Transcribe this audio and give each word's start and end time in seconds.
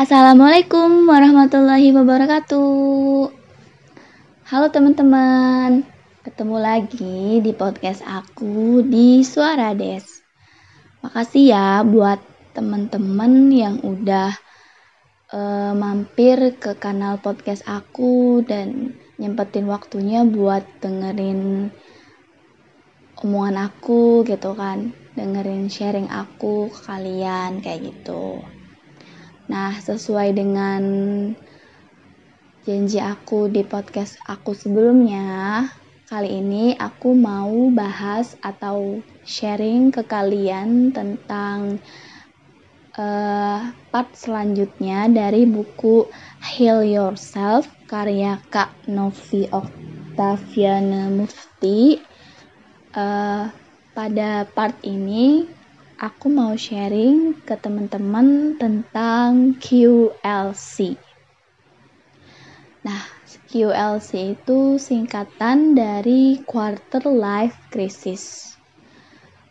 Assalamualaikum 0.00 1.04
warahmatullahi 1.12 1.92
wabarakatuh. 1.92 3.28
Halo 4.48 4.66
teman-teman, 4.72 5.84
ketemu 6.24 6.56
lagi 6.56 7.44
di 7.44 7.52
podcast 7.52 8.00
aku 8.08 8.80
di 8.80 9.20
Suara 9.20 9.76
Des. 9.76 10.24
Makasih 11.04 11.52
ya 11.52 11.84
buat 11.84 12.16
teman-teman 12.56 13.52
yang 13.52 13.76
udah 13.84 14.32
uh, 15.36 15.76
mampir 15.76 16.56
ke 16.56 16.80
kanal 16.80 17.20
podcast 17.20 17.60
aku 17.68 18.40
dan 18.40 18.96
nyempetin 19.20 19.68
waktunya 19.68 20.24
buat 20.24 20.64
dengerin 20.80 21.68
omongan 23.20 23.68
aku 23.68 24.24
gitu 24.24 24.56
kan, 24.56 24.96
dengerin 25.12 25.68
sharing 25.68 26.08
aku 26.08 26.72
ke 26.72 26.88
kalian 26.88 27.60
kayak 27.60 27.92
gitu. 27.92 28.40
Nah, 29.50 29.74
sesuai 29.82 30.30
dengan 30.30 30.82
janji 32.62 33.02
aku 33.02 33.50
di 33.50 33.66
podcast 33.66 34.14
aku 34.22 34.54
sebelumnya, 34.54 35.66
kali 36.06 36.38
ini 36.38 36.78
aku 36.78 37.18
mau 37.18 37.66
bahas 37.74 38.38
atau 38.46 39.02
sharing 39.26 39.90
ke 39.90 40.06
kalian 40.06 40.94
tentang 40.94 41.82
uh, 42.94 43.74
part 43.90 44.14
selanjutnya 44.14 45.10
dari 45.10 45.50
buku 45.50 46.06
Heal 46.46 46.86
Yourself 46.86 47.66
karya 47.90 48.38
Kak 48.54 48.86
Novi 48.86 49.50
Octaviana 49.50 51.10
Mufti. 51.10 51.98
Uh, 52.94 53.50
pada 53.98 54.46
part 54.46 54.78
ini 54.86 55.50
aku 56.00 56.32
mau 56.32 56.56
sharing 56.56 57.36
ke 57.44 57.52
teman-teman 57.60 58.56
tentang 58.56 59.52
QLC. 59.60 60.96
Nah, 62.80 63.04
QLC 63.52 64.40
itu 64.40 64.80
singkatan 64.80 65.76
dari 65.76 66.40
Quarter 66.40 67.04
Life 67.04 67.68
Crisis. 67.68 68.56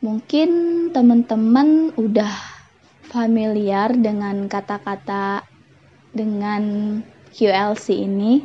Mungkin 0.02 0.50
teman-teman 0.90 1.94
udah 1.94 2.34
familiar 3.06 3.94
dengan 3.94 4.50
kata-kata 4.50 5.46
dengan 6.10 6.98
QLC 7.30 8.10
ini 8.10 8.42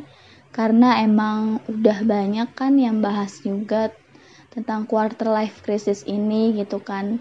karena 0.53 1.01
emang 1.01 1.57
udah 1.65 2.05
banyak 2.05 2.53
kan 2.53 2.77
yang 2.77 3.01
bahas 3.01 3.41
juga 3.41 3.89
tentang 4.53 4.87
quarter 4.87 5.27
life 5.27 5.59
crisis 5.67 6.07
ini 6.07 6.55
gitu 6.55 6.79
kan 6.79 7.19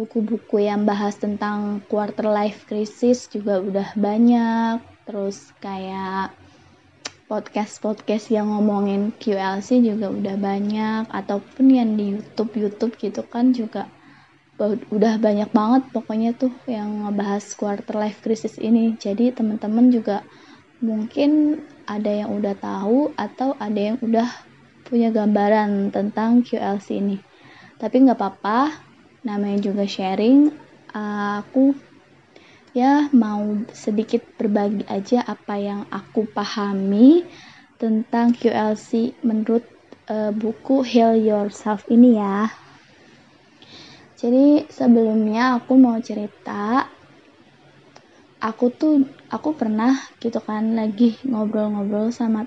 buku-buku 0.00 0.64
yang 0.64 0.88
bahas 0.88 1.20
tentang 1.20 1.84
quarter 1.84 2.24
life 2.24 2.64
crisis 2.64 3.28
juga 3.28 3.60
udah 3.60 3.92
banyak. 4.00 4.80
Terus 5.04 5.52
kayak 5.60 6.32
podcast-podcast 7.28 8.32
yang 8.32 8.48
ngomongin 8.48 9.12
QLC 9.20 9.84
juga 9.84 10.08
udah 10.08 10.40
banyak. 10.40 11.04
Ataupun 11.12 11.68
yang 11.68 12.00
di 12.00 12.16
YouTube 12.16 12.56
YouTube 12.56 12.96
gitu 12.96 13.20
kan 13.28 13.52
juga 13.52 13.92
udah 14.88 15.16
banyak 15.16 15.52
banget 15.52 15.88
pokoknya 15.88 16.36
tuh 16.36 16.52
yang 16.64 17.04
ngebahas 17.04 17.44
quarter 17.60 18.00
life 18.00 18.24
crisis 18.24 18.56
ini. 18.56 18.96
Jadi 18.96 19.36
teman-teman 19.36 19.92
juga 19.92 20.24
mungkin 20.80 21.60
ada 21.84 22.08
yang 22.08 22.32
udah 22.32 22.56
tahu 22.56 23.12
atau 23.20 23.52
ada 23.60 23.92
yang 23.92 23.96
udah 24.00 24.32
punya 24.88 25.12
gambaran 25.12 25.92
tentang 25.92 26.40
QLC 26.40 27.04
ini. 27.04 27.20
Tapi 27.76 27.96
nggak 28.08 28.16
apa-apa 28.16 28.89
namanya 29.20 29.60
juga 29.60 29.84
sharing 29.84 30.48
aku 30.94 31.76
ya 32.70 33.10
mau 33.10 33.66
sedikit 33.74 34.22
berbagi 34.38 34.86
aja 34.86 35.26
apa 35.26 35.58
yang 35.58 35.82
aku 35.90 36.26
pahami 36.30 37.26
tentang 37.80 38.36
QLC 38.36 39.18
menurut 39.26 39.66
uh, 40.06 40.30
buku 40.30 40.84
Heal 40.84 41.18
Yourself 41.18 41.88
ini 41.90 42.20
ya. 42.20 42.52
Jadi 44.20 44.68
sebelumnya 44.68 45.56
aku 45.56 45.80
mau 45.80 45.96
cerita 45.96 46.84
aku 48.36 48.68
tuh 48.68 49.08
aku 49.32 49.56
pernah 49.56 49.96
gitu 50.20 50.40
kan 50.44 50.76
lagi 50.76 51.16
ngobrol-ngobrol 51.24 52.12
sama 52.12 52.44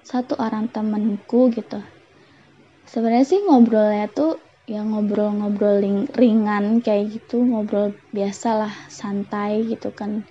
satu 0.00 0.40
orang 0.40 0.72
temenku 0.72 1.52
gitu. 1.52 1.84
Sebenarnya 2.88 3.28
sih 3.28 3.40
ngobrolnya 3.44 4.08
tuh 4.08 4.40
ya 4.62 4.86
ngobrol-ngobrol 4.86 5.82
ringan 6.14 6.78
kayak 6.78 7.18
gitu 7.18 7.42
ngobrol 7.42 7.98
biasa 8.14 8.48
lah 8.66 8.74
santai 8.86 9.66
gitu 9.66 9.90
kan. 9.90 10.22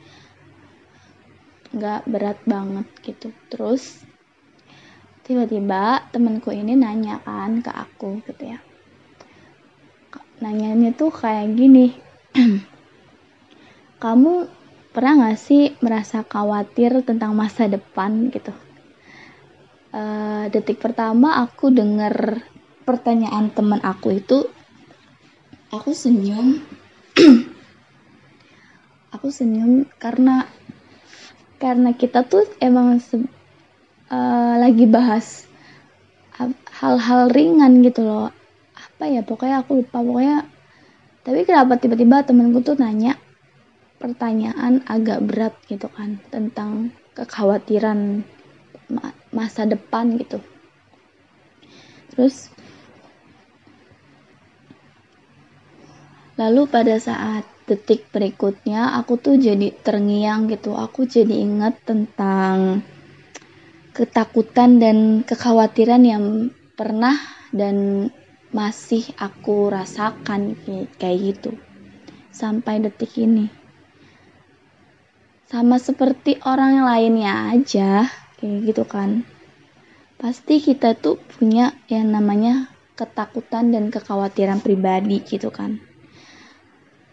Nggak 1.75 2.01
berat 2.07 2.39
banget 2.47 2.87
gitu. 3.03 3.35
Terus 3.51 4.03
tiba-tiba 5.27 6.07
temenku 6.11 6.51
ini 6.51 6.75
nanya 6.75 7.19
kan 7.23 7.59
ke 7.59 7.71
aku 7.71 8.23
gitu 8.27 8.55
ya. 8.55 8.59
Nanyanya 10.41 10.91
tuh 10.97 11.13
kayak 11.13 11.53
gini 11.53 11.93
kamu 14.01 14.49
pernah 14.91 15.29
gak 15.29 15.39
sih 15.39 15.71
merasa 15.79 16.25
khawatir 16.25 17.05
tentang 17.05 17.31
masa 17.37 17.69
depan? 17.69 18.33
gitu. 18.33 18.51
Uh, 19.91 20.47
detik 20.49 20.79
pertama 20.79 21.43
aku 21.43 21.67
denger 21.69 22.41
pertanyaan 22.83 23.53
teman 23.53 23.81
aku 23.81 24.17
itu 24.17 24.47
aku 25.71 25.95
senyum. 25.95 26.59
Aku 29.11 29.27
senyum 29.27 29.83
karena 29.99 30.47
karena 31.59 31.91
kita 31.91 32.23
tuh 32.23 32.47
emang 32.63 32.97
uh, 34.07 34.55
lagi 34.55 34.87
bahas 34.87 35.45
hal-hal 36.81 37.29
ringan 37.29 37.85
gitu 37.85 38.01
loh. 38.07 38.31
Apa 38.73 39.11
ya 39.11 39.21
pokoknya 39.21 39.61
aku 39.61 39.83
lupa 39.83 40.01
pokoknya. 40.01 40.47
Tapi 41.21 41.45
kenapa 41.45 41.77
tiba-tiba 41.77 42.25
temenku 42.25 42.65
tuh 42.65 42.79
nanya 42.79 43.19
pertanyaan 44.01 44.81
agak 44.89 45.21
berat 45.21 45.53
gitu 45.69 45.85
kan 45.93 46.17
tentang 46.33 46.89
kekhawatiran 47.13 48.25
masa 49.29 49.69
depan 49.69 50.17
gitu. 50.17 50.41
Terus 52.15 52.49
Lalu 56.41 56.65
pada 56.73 56.97
saat 56.97 57.45
detik 57.69 58.09
berikutnya 58.09 58.97
aku 58.97 59.21
tuh 59.21 59.37
jadi 59.37 59.69
terngiang 59.77 60.49
gitu. 60.49 60.73
Aku 60.73 61.05
jadi 61.05 61.37
ingat 61.37 61.85
tentang 61.85 62.81
ketakutan 63.93 64.81
dan 64.81 65.21
kekhawatiran 65.21 66.01
yang 66.01 66.49
pernah 66.73 67.13
dan 67.53 68.09
masih 68.49 69.05
aku 69.21 69.69
rasakan 69.69 70.57
kayak 70.97 71.17
gitu 71.21 71.53
sampai 72.33 72.81
detik 72.81 73.13
ini. 73.21 73.45
Sama 75.45 75.77
seperti 75.77 76.41
orang 76.41 76.81
lainnya 76.81 77.53
aja 77.53 78.09
kayak 78.41 78.57
gitu 78.65 78.83
kan. 78.89 79.29
Pasti 80.17 80.57
kita 80.57 80.97
tuh 80.97 81.21
punya 81.21 81.77
yang 81.85 82.09
namanya 82.09 82.65
ketakutan 82.97 83.69
dan 83.69 83.93
kekhawatiran 83.93 84.57
pribadi 84.57 85.21
gitu 85.21 85.53
kan 85.53 85.90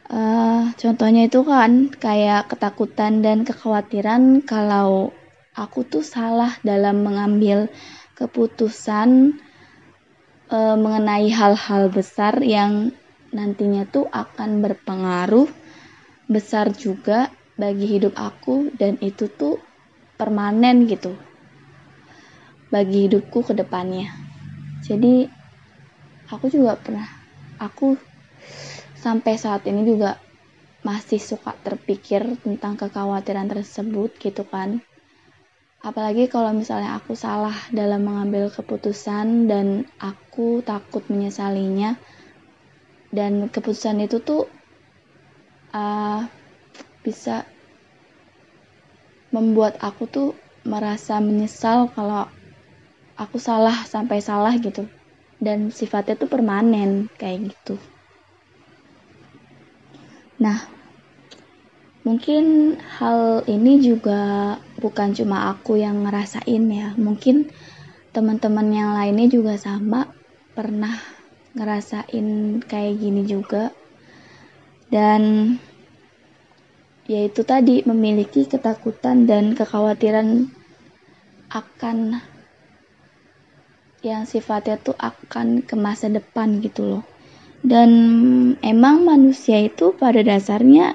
Uh, 0.09 0.73
contohnya 0.81 1.29
itu 1.29 1.45
kan 1.45 1.93
kayak 1.93 2.49
ketakutan 2.49 3.21
dan 3.21 3.45
kekhawatiran 3.45 4.41
kalau 4.41 5.13
aku 5.53 5.85
tuh 5.85 6.01
salah 6.01 6.57
dalam 6.65 7.05
mengambil 7.05 7.69
keputusan 8.17 9.37
uh, 10.49 10.77
mengenai 10.81 11.29
hal-hal 11.29 11.93
besar 11.93 12.41
yang 12.41 12.89
nantinya 13.37 13.85
tuh 13.85 14.09
akan 14.09 14.65
berpengaruh 14.65 15.45
besar 16.25 16.73
juga 16.73 17.29
bagi 17.61 17.85
hidup 17.85 18.17
aku 18.17 18.73
dan 18.81 18.97
itu 19.05 19.29
tuh 19.29 19.61
permanen 20.17 20.89
gitu 20.89 21.13
bagi 22.73 23.13
hidupku 23.13 23.45
ke 23.45 23.53
depannya. 23.53 24.09
Jadi 24.85 25.29
aku 26.33 26.49
juga 26.49 26.81
pernah 26.81 27.09
aku 27.61 28.08
sampai 28.99 29.39
saat 29.39 29.63
ini 29.71 29.87
juga 29.87 30.19
masih 30.83 31.19
suka 31.19 31.55
terpikir 31.63 32.23
tentang 32.43 32.79
kekhawatiran 32.79 33.51
tersebut 33.51 34.15
gitu 34.19 34.47
kan. 34.47 34.83
Apalagi 35.83 36.27
kalau 36.27 36.51
misalnya 36.51 36.99
aku 36.99 37.15
salah 37.15 37.55
dalam 37.71 38.03
mengambil 38.03 38.51
keputusan 38.51 39.47
dan 39.47 39.87
aku 40.03 40.63
takut 40.67 41.07
menyesalinya. 41.07 41.95
Dan 43.09 43.49
keputusan 43.49 44.05
itu 44.05 44.21
tuh 44.21 44.45
uh, 45.73 46.21
bisa 47.01 47.49
membuat 49.33 49.81
aku 49.81 50.05
tuh 50.11 50.29
merasa 50.69 51.17
menyesal 51.23 51.89
kalau 51.95 52.29
aku 53.17 53.39
salah 53.41 53.87
sampai 53.87 54.19
salah 54.19 54.53
gitu. 54.59 54.85
Dan 55.39 55.71
sifatnya 55.71 56.19
tuh 56.19 56.27
permanen 56.27 57.07
kayak 57.15 57.55
gitu 57.55 57.79
Nah, 60.39 60.59
mungkin 62.07 62.79
hal 62.79 63.43
ini 63.51 63.83
juga 63.83 64.55
bukan 64.79 65.11
cuma 65.19 65.51
aku 65.51 65.83
yang 65.83 66.07
ngerasain 66.07 66.65
ya. 66.71 66.95
Mungkin 66.95 67.51
teman-teman 68.15 68.71
yang 68.71 68.95
lainnya 68.95 69.27
juga 69.27 69.59
sama. 69.59 70.07
Pernah 70.55 70.95
ngerasain 71.59 72.63
kayak 72.63 72.95
gini 73.03 73.27
juga. 73.27 73.75
Dan 74.87 75.55
yaitu 77.11 77.43
tadi 77.43 77.83
memiliki 77.83 78.47
ketakutan 78.47 79.27
dan 79.27 79.59
kekhawatiran 79.59 80.47
akan 81.51 82.21
yang 84.05 84.29
sifatnya 84.29 84.79
tuh 84.79 84.95
akan 84.95 85.67
ke 85.67 85.75
masa 85.75 86.07
depan 86.13 86.63
gitu 86.63 86.87
loh 86.87 87.03
dan 87.67 87.91
emang 88.63 89.03
manusia 89.03 89.59
itu 89.59 89.91
pada 89.97 90.23
dasarnya 90.23 90.95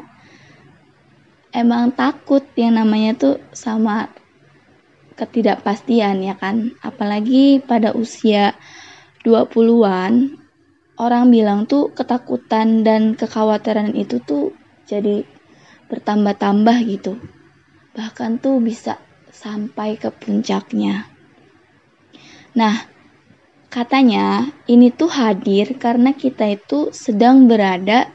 emang 1.54 1.94
takut 1.94 2.42
yang 2.57 2.80
namanya 2.80 3.12
tuh 3.13 3.36
sama 3.54 4.10
ketidakpastian 5.13 6.25
ya 6.25 6.36
kan. 6.36 6.74
Apalagi 6.81 7.62
pada 7.62 7.94
usia 7.94 8.57
20-an 9.21 10.33
orang 10.98 11.30
bilang 11.30 11.69
tuh 11.69 11.94
ketakutan 11.94 12.81
dan 12.81 13.13
kekhawatiran 13.13 13.94
itu 13.94 14.19
tuh 14.21 14.51
jadi 14.89 15.24
bertambah-tambah 15.88 16.77
gitu. 16.89 17.21
Bahkan 17.94 18.42
tuh 18.42 18.57
bisa 18.57 18.98
sampai 19.30 20.01
ke 20.01 20.09
puncaknya. 20.09 21.06
Nah, 22.54 22.93
katanya 23.73 24.53
ini 24.69 24.93
tuh 24.93 25.09
hadir 25.09 25.73
karena 25.81 26.13
kita 26.13 26.45
itu 26.53 26.93
sedang 26.93 27.49
berada 27.49 28.05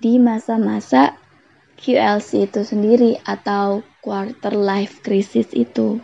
di 0.00 0.16
masa-masa 0.16 1.20
QLC 1.76 2.48
itu 2.48 2.64
sendiri 2.64 3.20
atau 3.20 3.84
quarter 4.00 4.56
life 4.56 5.04
crisis 5.04 5.52
itu. 5.52 6.00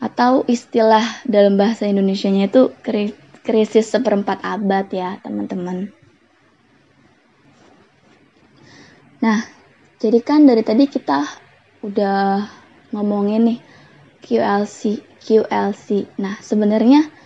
Atau 0.00 0.48
istilah 0.48 1.04
dalam 1.28 1.60
bahasa 1.60 1.84
Indonesianya 1.84 2.48
itu 2.48 2.72
krisis 3.44 3.92
seperempat 3.92 4.40
abad 4.40 4.88
ya, 4.88 5.20
teman-teman. 5.20 5.92
Nah, 9.20 9.44
jadi 10.00 10.20
kan 10.24 10.48
dari 10.48 10.64
tadi 10.64 10.88
kita 10.88 11.28
udah 11.84 12.48
ngomongin 12.96 13.52
nih 13.52 13.60
QLC, 14.24 15.04
QLC. 15.20 16.08
Nah, 16.16 16.40
sebenarnya 16.40 17.23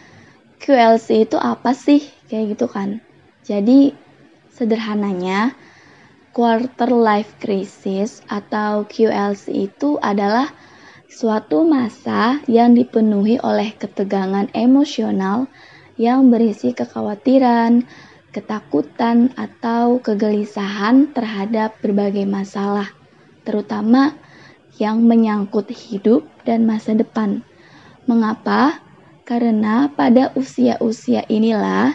QLC 0.59 1.31
itu 1.31 1.39
apa 1.39 1.73
sih? 1.75 2.03
Kayak 2.27 2.59
gitu 2.59 2.67
kan. 2.69 3.01
Jadi 3.47 3.95
sederhananya 4.53 5.55
quarter 6.35 6.91
life 6.93 7.39
crisis 7.41 8.21
atau 8.27 8.87
QLC 8.87 9.71
itu 9.71 9.99
adalah 10.03 10.51
suatu 11.09 11.65
masa 11.65 12.39
yang 12.47 12.77
dipenuhi 12.77 13.41
oleh 13.41 13.73
ketegangan 13.75 14.53
emosional 14.53 15.49
yang 15.99 16.31
berisi 16.31 16.77
kekhawatiran, 16.77 17.83
ketakutan, 18.31 19.35
atau 19.35 19.99
kegelisahan 19.99 21.11
terhadap 21.11 21.75
berbagai 21.83 22.23
masalah, 22.29 22.87
terutama 23.43 24.15
yang 24.79 25.03
menyangkut 25.03 25.73
hidup 25.75 26.23
dan 26.47 26.69
masa 26.69 26.95
depan. 26.95 27.43
Mengapa? 28.07 28.88
Karena 29.29 29.93
pada 29.93 30.33
usia-usia 30.33 31.21
inilah 31.29 31.93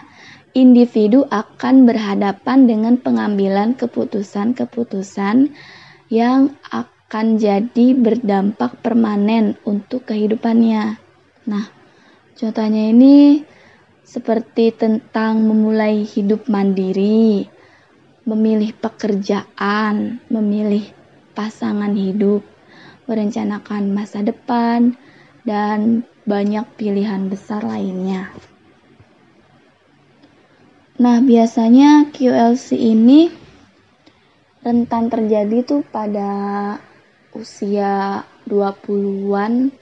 individu 0.54 1.26
akan 1.26 1.82
berhadapan 1.82 2.70
dengan 2.70 2.94
pengambilan 2.94 3.74
keputusan-keputusan 3.74 5.50
yang 6.14 6.54
akan 6.70 7.26
jadi 7.42 7.98
berdampak 7.98 8.78
permanen 8.78 9.58
untuk 9.66 10.06
kehidupannya. 10.06 10.94
Nah, 11.50 11.66
contohnya 12.38 12.94
ini 12.94 13.42
seperti 14.06 14.70
tentang 14.70 15.42
memulai 15.42 16.06
hidup 16.06 16.46
mandiri, 16.46 17.50
memilih 18.22 18.70
pekerjaan, 18.78 20.22
memilih 20.30 20.86
pasangan 21.34 21.98
hidup, 21.98 22.46
merencanakan 23.10 23.90
masa 23.90 24.22
depan, 24.22 24.94
dan 25.42 26.06
banyak 26.24 26.64
pilihan 26.80 27.28
besar 27.28 27.60
lainnya. 27.64 28.32
Nah, 30.94 31.20
biasanya 31.20 32.08
QLC 32.14 32.78
ini 32.78 33.28
rentan 34.64 35.12
terjadi 35.12 35.66
tuh 35.66 35.82
pada 35.84 36.30
usia 37.36 38.24
20-an 38.48 39.74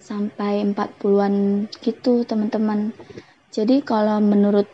sampai 0.00 0.64
40-an 0.66 1.34
gitu, 1.78 2.26
teman-teman. 2.26 2.90
Jadi 3.54 3.86
kalau 3.86 4.18
menurut 4.18 4.66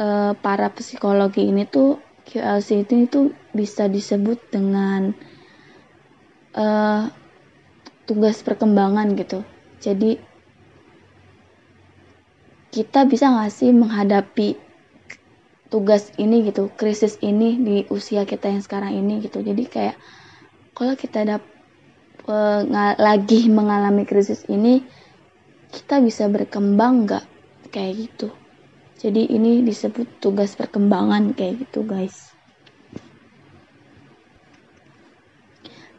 uh, 0.00 0.32
para 0.38 0.72
psikologi 0.72 1.44
ini 1.50 1.68
tuh 1.68 2.00
QLC 2.24 2.88
itu 2.88 2.94
itu 3.04 3.20
bisa 3.52 3.90
disebut 3.90 4.38
dengan 4.48 5.12
uh, 6.56 7.10
tugas 8.06 8.40
perkembangan 8.40 9.18
gitu. 9.18 9.42
Jadi 9.80 10.20
kita 12.70 13.08
bisa 13.08 13.32
nggak 13.32 13.50
sih 13.50 13.74
menghadapi 13.74 14.54
tugas 15.72 16.12
ini 16.20 16.46
gitu, 16.46 16.70
krisis 16.74 17.18
ini 17.22 17.58
di 17.58 17.76
usia 17.90 18.22
kita 18.28 18.50
yang 18.52 18.62
sekarang 18.62 18.94
ini 18.94 19.24
gitu. 19.24 19.42
Jadi 19.42 19.64
kayak 19.66 19.96
kalau 20.76 20.94
kita 20.94 21.26
ada 21.26 21.36
e, 22.26 22.36
lagi 22.98 23.50
mengalami 23.50 24.06
krisis 24.06 24.46
ini, 24.46 24.84
kita 25.72 25.98
bisa 26.04 26.30
berkembang 26.30 27.08
nggak 27.08 27.24
kayak 27.74 28.06
gitu. 28.06 28.28
Jadi 29.00 29.32
ini 29.32 29.64
disebut 29.64 30.20
tugas 30.20 30.52
perkembangan 30.54 31.32
kayak 31.32 31.64
gitu 31.64 31.88
guys. 31.88 32.30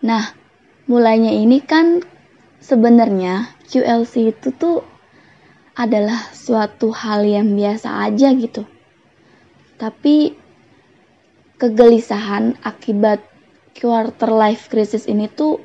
Nah, 0.01 0.33
mulainya 0.85 1.33
ini 1.33 1.61
kan 1.61 2.01
sebenarnya 2.61 3.49
QLC 3.67 4.31
itu 4.31 4.53
tuh 4.53 4.85
adalah 5.73 6.29
suatu 6.31 6.93
hal 6.93 7.25
yang 7.25 7.57
biasa 7.57 8.07
aja 8.07 8.31
gitu. 8.37 8.63
Tapi 9.81 10.37
kegelisahan 11.57 12.61
akibat 12.61 13.25
quarter 13.73 14.29
life 14.29 14.69
crisis 14.69 15.09
ini 15.09 15.25
tuh 15.25 15.57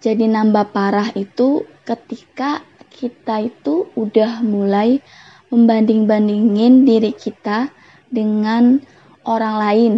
jadi 0.00 0.24
nambah 0.24 0.72
parah 0.72 1.12
itu 1.12 1.68
ketika 1.84 2.64
kita 2.88 3.52
itu 3.52 3.92
udah 3.92 4.40
mulai 4.40 5.04
membanding-bandingin 5.52 6.88
diri 6.88 7.12
kita 7.12 7.68
dengan 8.08 8.80
orang 9.28 9.54
lain 9.60 9.94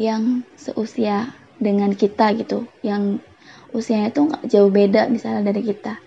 yang 0.00 0.46
seusia 0.56 1.36
dengan 1.60 1.92
kita 1.92 2.32
gitu, 2.40 2.64
yang 2.80 3.20
usianya 3.72 4.10
tuh 4.10 4.30
nggak 4.30 4.44
jauh 4.50 4.70
beda 4.70 5.06
misalnya 5.10 5.50
dari 5.50 5.62
kita. 5.62 5.98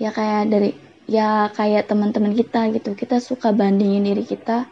Ya 0.00 0.10
kayak 0.10 0.50
dari 0.50 0.70
ya 1.04 1.48
kayak 1.52 1.88
teman-teman 1.88 2.32
kita 2.32 2.70
gitu. 2.72 2.96
Kita 2.96 3.20
suka 3.20 3.52
bandingin 3.52 4.04
diri 4.04 4.24
kita 4.24 4.66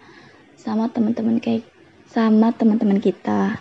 sama 0.56 0.88
teman-teman 0.90 1.38
kayak 1.38 1.66
sama 2.12 2.52
teman-teman 2.52 3.00
kita. 3.00 3.58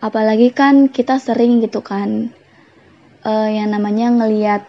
Apalagi 0.00 0.48
kan 0.56 0.88
kita 0.88 1.20
sering 1.20 1.60
gitu 1.60 1.84
kan 1.84 2.32
uh, 3.24 3.48
yang 3.52 3.68
namanya 3.68 4.08
ngelihat 4.08 4.64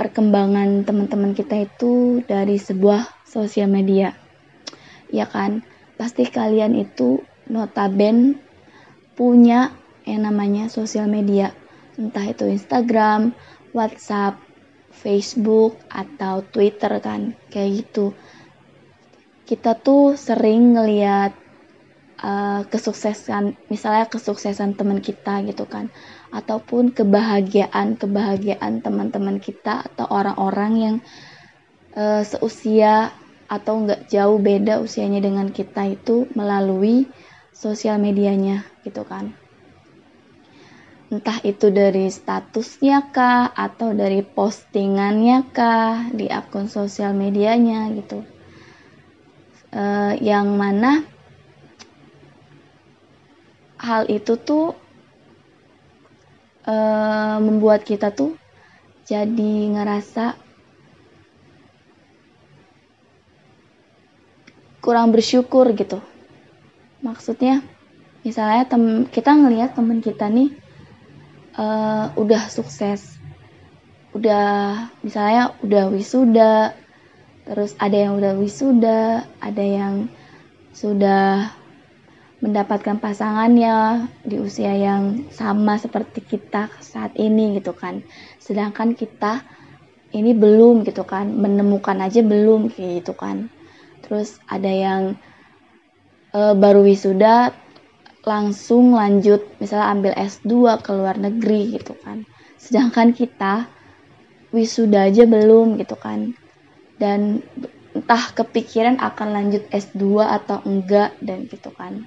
perkembangan 0.00 0.88
teman-teman 0.88 1.36
kita 1.36 1.68
itu 1.68 2.24
dari 2.24 2.56
sebuah 2.56 3.04
sosial 3.28 3.68
media. 3.68 4.16
Ya 5.12 5.28
kan 5.28 5.60
pasti 6.00 6.24
kalian 6.24 6.72
itu 6.74 7.20
notaben 7.52 8.40
punya 9.14 9.74
yang 10.08 10.26
namanya 10.26 10.66
sosial 10.72 11.06
media. 11.06 11.54
Entah 11.94 12.24
itu 12.24 12.48
Instagram, 12.48 13.36
WhatsApp, 13.76 14.40
Facebook 14.92 15.76
atau 15.88 16.44
Twitter 16.44 17.00
kan 17.00 17.36
kayak 17.48 17.84
gitu. 17.84 18.16
Kita 19.48 19.76
tuh 19.76 20.16
sering 20.16 20.76
ngeliat 20.76 21.32
uh, 22.22 22.62
kesuksesan 22.68 23.58
misalnya 23.68 24.08
kesuksesan 24.08 24.76
teman 24.78 25.00
kita 25.04 25.44
gitu 25.44 25.68
kan. 25.68 25.92
Ataupun 26.32 26.96
kebahagiaan 26.96 28.00
kebahagiaan 28.00 28.80
teman-teman 28.80 29.36
kita 29.40 29.84
atau 29.92 30.08
orang-orang 30.08 30.72
yang 30.80 30.96
uh, 31.96 32.24
seusia 32.24 33.12
atau 33.52 33.84
nggak 33.84 34.08
jauh 34.08 34.40
beda 34.40 34.80
usianya 34.80 35.20
dengan 35.20 35.52
kita 35.52 35.84
itu 35.92 36.24
melalui 36.32 37.04
sosial 37.52 38.00
medianya 38.00 38.66
gitu 38.82 39.04
kan. 39.06 39.36
Entah 41.12 41.44
itu 41.44 41.68
dari 41.68 42.08
statusnya 42.08 43.12
kah 43.12 43.52
atau 43.52 43.92
dari 43.92 44.24
postingannya 44.24 45.52
kah 45.52 46.08
di 46.08 46.26
akun 46.32 46.72
sosial 46.72 47.12
medianya 47.12 47.92
gitu. 47.92 48.24
Uh, 49.72 50.16
yang 50.20 50.56
mana 50.56 51.04
hal 53.80 54.08
itu 54.08 54.36
tuh 54.36 54.76
uh, 56.68 57.36
membuat 57.40 57.84
kita 57.84 58.12
tuh 58.12 58.36
jadi 59.04 59.52
ngerasa 59.76 60.36
kurang 64.80 65.12
bersyukur 65.12 65.72
gitu 65.76 66.00
maksudnya 67.02 67.60
misalnya 68.22 68.64
tem 68.70 69.04
kita 69.10 69.34
ngelihat 69.34 69.74
teman 69.74 69.98
kita 69.98 70.30
nih 70.30 70.54
uh, 71.58 72.14
udah 72.14 72.48
sukses. 72.48 73.18
Udah 74.12 74.88
misalnya 75.02 75.56
udah 75.64 75.90
wisuda 75.90 76.76
terus 77.42 77.74
ada 77.82 77.96
yang 77.98 78.22
udah 78.22 78.32
wisuda 78.38 79.26
ada 79.42 79.64
yang 79.64 80.06
sudah 80.70 81.50
mendapatkan 82.42 82.98
pasangannya 82.98 84.10
di 84.26 84.42
usia 84.42 84.74
yang 84.74 85.30
sama 85.30 85.78
seperti 85.78 86.22
kita 86.26 86.70
saat 86.82 87.14
ini 87.14 87.58
gitu 87.58 87.70
kan. 87.74 88.02
Sedangkan 88.42 88.98
kita 88.98 89.46
ini 90.12 90.36
belum 90.36 90.84
gitu 90.84 91.06
kan 91.08 91.30
menemukan 91.32 92.02
aja 92.02 92.20
belum 92.20 92.68
gitu 92.74 93.14
kan. 93.14 93.48
Terus 94.04 94.42
ada 94.50 94.68
yang 94.68 95.16
uh, 96.32 96.54
baru 96.56 96.84
wisuda 96.84 97.52
langsung 98.22 98.94
lanjut 98.94 99.42
misalnya 99.58 99.88
ambil 99.92 100.12
S2 100.14 100.78
ke 100.80 100.90
luar 100.94 101.16
negeri 101.18 101.76
gitu 101.78 101.94
kan. 102.00 102.24
Sedangkan 102.58 103.10
kita 103.14 103.66
wisuda 104.54 105.08
aja 105.10 105.26
belum 105.26 105.80
gitu 105.80 105.96
kan. 105.98 106.36
Dan 107.00 107.42
entah 107.92 108.24
kepikiran 108.32 109.02
akan 109.02 109.28
lanjut 109.36 109.66
S2 109.68 110.22
atau 110.22 110.62
enggak 110.64 111.12
dan 111.20 111.50
gitu 111.50 111.74
kan. 111.74 112.06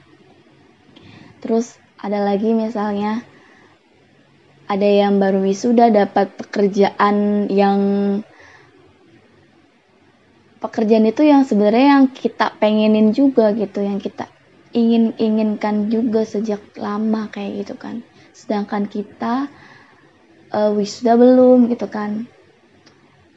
Terus 1.44 1.78
ada 2.00 2.24
lagi 2.26 2.56
misalnya 2.56 3.22
ada 4.66 4.88
yang 4.88 5.22
baru 5.22 5.46
wisuda 5.46 5.94
dapat 5.94 6.34
pekerjaan 6.42 7.48
yang 7.54 7.80
pekerjaan 10.60 11.06
itu 11.08 11.28
yang 11.28 11.44
sebenarnya 11.44 12.00
yang 12.00 12.06
kita 12.12 12.56
pengenin 12.58 13.12
juga 13.12 13.52
gitu 13.52 13.84
yang 13.84 14.00
kita 14.00 14.30
ingin 14.76 15.16
inginkan 15.16 15.88
juga 15.88 16.28
sejak 16.28 16.60
lama 16.76 17.32
kayak 17.32 17.64
gitu 17.64 17.76
kan. 17.80 18.04
Sedangkan 18.36 18.92
kita 18.92 19.48
uh, 20.52 20.72
wisuda 20.76 21.16
belum 21.16 21.72
gitu 21.72 21.88
kan. 21.88 22.28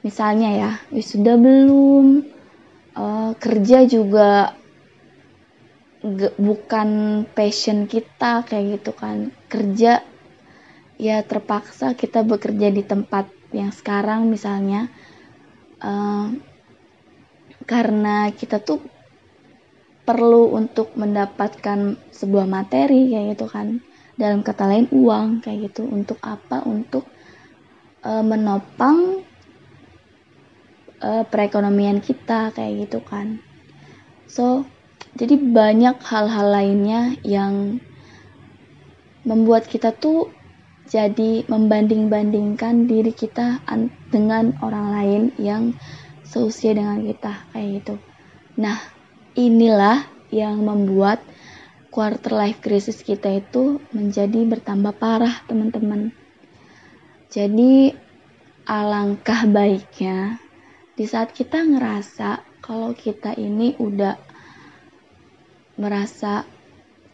Misalnya 0.02 0.50
ya 0.58 0.70
wisuda 0.90 1.38
belum 1.38 2.26
uh, 2.98 3.32
kerja 3.38 3.86
juga 3.86 4.58
bukan 6.38 7.22
passion 7.30 7.86
kita 7.86 8.42
kayak 8.42 8.82
gitu 8.82 8.90
kan. 8.98 9.30
Kerja 9.46 10.02
ya 10.98 11.22
terpaksa 11.22 11.94
kita 11.94 12.26
bekerja 12.26 12.74
di 12.74 12.82
tempat 12.82 13.30
yang 13.54 13.70
sekarang 13.70 14.26
misalnya 14.26 14.90
uh, 15.78 16.34
karena 17.68 18.32
kita 18.32 18.64
tuh 18.64 18.80
perlu 20.08 20.56
untuk 20.56 20.96
mendapatkan 20.96 22.00
sebuah 22.16 22.48
materi 22.48 23.12
kayak 23.12 23.36
gitu 23.36 23.44
kan. 23.44 23.84
Dalam 24.16 24.40
kata 24.40 24.64
lain 24.64 24.88
uang 24.88 25.44
kayak 25.44 25.68
gitu. 25.68 25.84
Untuk 25.84 26.16
apa? 26.24 26.64
Untuk 26.64 27.04
e, 28.00 28.10
menopang 28.24 29.20
e, 30.96 31.10
perekonomian 31.28 32.00
kita 32.00 32.56
kayak 32.56 32.88
gitu 32.88 33.04
kan. 33.04 33.36
So 34.24 34.64
jadi 35.12 35.36
banyak 35.36 36.00
hal-hal 36.00 36.48
lainnya 36.48 37.20
yang 37.20 37.84
membuat 39.28 39.68
kita 39.68 39.92
tuh 39.92 40.32
jadi 40.88 41.44
membanding-bandingkan 41.52 42.88
diri 42.88 43.12
kita 43.12 43.60
dengan 44.08 44.56
orang 44.64 44.86
lain 44.88 45.22
yang 45.36 45.76
seusia 46.28 46.76
dengan 46.76 47.00
kita 47.00 47.32
kayak 47.56 47.68
gitu. 47.80 47.94
Nah, 48.60 48.76
inilah 49.32 50.04
yang 50.28 50.60
membuat 50.60 51.24
quarter 51.88 52.36
life 52.36 52.60
crisis 52.60 53.00
kita 53.00 53.40
itu 53.40 53.80
menjadi 53.96 54.44
bertambah 54.44 54.92
parah, 55.00 55.40
teman-teman. 55.48 56.12
Jadi 57.32 57.92
alangkah 58.68 59.48
baiknya 59.48 60.36
di 60.92 61.08
saat 61.08 61.32
kita 61.32 61.64
ngerasa 61.64 62.60
kalau 62.60 62.92
kita 62.92 63.32
ini 63.32 63.72
udah 63.80 64.20
merasa 65.80 66.44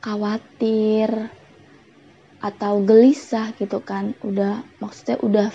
khawatir 0.03 1.31
atau 2.41 2.85
gelisah 2.85 3.55
gitu 3.57 3.81
kan 3.81 4.13
udah 4.21 4.61
maksudnya 4.77 5.17
udah 5.21 5.49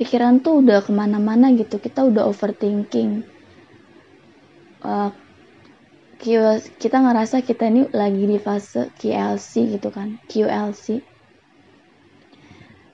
pikiran 0.00 0.40
tuh 0.40 0.64
udah 0.64 0.80
ke 0.80 0.90
mana-mana 0.96 1.52
gitu. 1.52 1.76
Kita 1.76 2.08
udah 2.08 2.24
overthinking. 2.24 3.28
Uh, 4.80 5.12
kita 6.80 6.96
ngerasa 7.00 7.44
kita 7.44 7.68
ini 7.68 7.88
lagi 7.92 8.24
di 8.24 8.40
fase 8.40 8.92
QLC 8.96 9.76
gitu 9.76 9.88
kan 9.88 10.20
QLC 10.28 11.00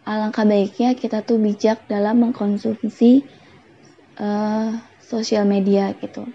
alangkah 0.07 0.47
baiknya 0.47 0.95
kita 0.95 1.27
tuh 1.27 1.43
bijak 1.43 1.91
dalam 1.91 2.23
mengkonsumsi 2.23 3.27
uh, 4.23 4.79
sosial 5.03 5.43
media 5.43 5.91
gitu. 5.99 6.31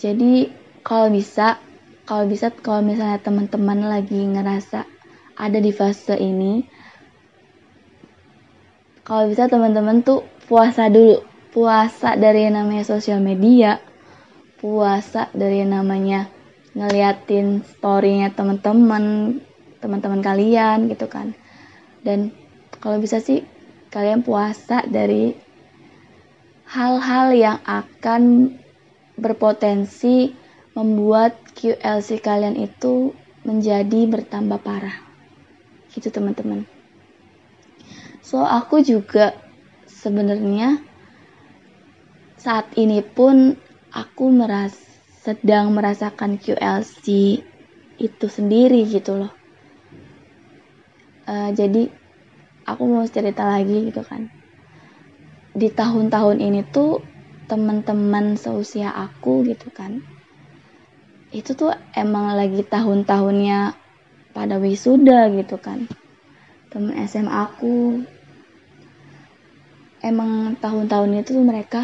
Jadi 0.00 0.48
kalau 0.80 1.12
bisa 1.12 1.60
kalau 2.08 2.24
bisa 2.24 2.48
kalau 2.48 2.80
misalnya 2.80 3.20
teman-teman 3.20 3.84
lagi 3.84 4.16
ngerasa 4.16 4.88
ada 5.36 5.58
di 5.60 5.72
fase 5.76 6.16
ini 6.16 6.64
kalau 9.06 9.30
bisa 9.30 9.46
teman-teman 9.46 10.02
tuh 10.02 10.26
puasa 10.50 10.90
dulu. 10.90 11.22
Puasa 11.54 12.18
dari 12.18 12.50
yang 12.50 12.58
namanya 12.58 12.82
sosial 12.82 13.22
media. 13.22 13.78
Puasa 14.58 15.30
dari 15.30 15.62
yang 15.62 15.78
namanya 15.78 16.26
ngeliatin 16.74 17.62
storynya 17.62 18.34
teman-teman 18.34 19.38
teman-teman 19.78 20.20
kalian 20.26 20.90
gitu 20.90 21.06
kan. 21.06 21.38
Dan 22.02 22.34
kalau 22.82 22.98
bisa 22.98 23.22
sih 23.22 23.46
kalian 23.94 24.26
puasa 24.26 24.82
dari 24.84 25.38
hal-hal 26.66 27.30
yang 27.30 27.58
akan 27.62 28.52
berpotensi 29.14 30.34
membuat 30.74 31.38
QLC 31.54 32.18
kalian 32.20 32.58
itu 32.58 33.14
menjadi 33.46 34.10
bertambah 34.10 34.58
parah. 34.60 34.98
Gitu 35.94 36.10
teman-teman 36.10 36.75
So 38.26 38.42
aku 38.42 38.82
juga 38.82 39.38
sebenarnya 39.86 40.82
saat 42.34 42.74
ini 42.74 42.98
pun 42.98 43.54
aku 43.94 44.34
meras 44.34 44.74
sedang 45.22 45.70
merasakan 45.70 46.34
QLC 46.34 47.06
itu 48.02 48.26
sendiri 48.26 48.82
gitu 48.90 49.14
loh. 49.14 49.30
Uh, 51.30 51.54
jadi 51.54 51.86
aku 52.66 52.82
mau 52.90 53.06
cerita 53.06 53.46
lagi 53.46 53.94
gitu 53.94 54.02
kan. 54.02 54.26
Di 55.54 55.70
tahun-tahun 55.70 56.42
ini 56.42 56.66
tuh 56.66 57.06
teman-teman 57.46 58.34
seusia 58.34 58.90
aku 58.90 59.46
gitu 59.46 59.70
kan. 59.70 60.02
Itu 61.30 61.54
tuh 61.54 61.70
emang 61.94 62.34
lagi 62.34 62.66
tahun-tahunnya 62.66 63.58
pada 64.34 64.58
wisuda 64.58 65.30
gitu 65.30 65.62
kan. 65.62 65.86
Temen 66.70 66.94
SMA 67.06 67.30
aku 67.32 68.02
emang 70.06 70.54
tahun-tahun 70.62 71.26
itu 71.26 71.34
tuh 71.34 71.42
mereka 71.42 71.82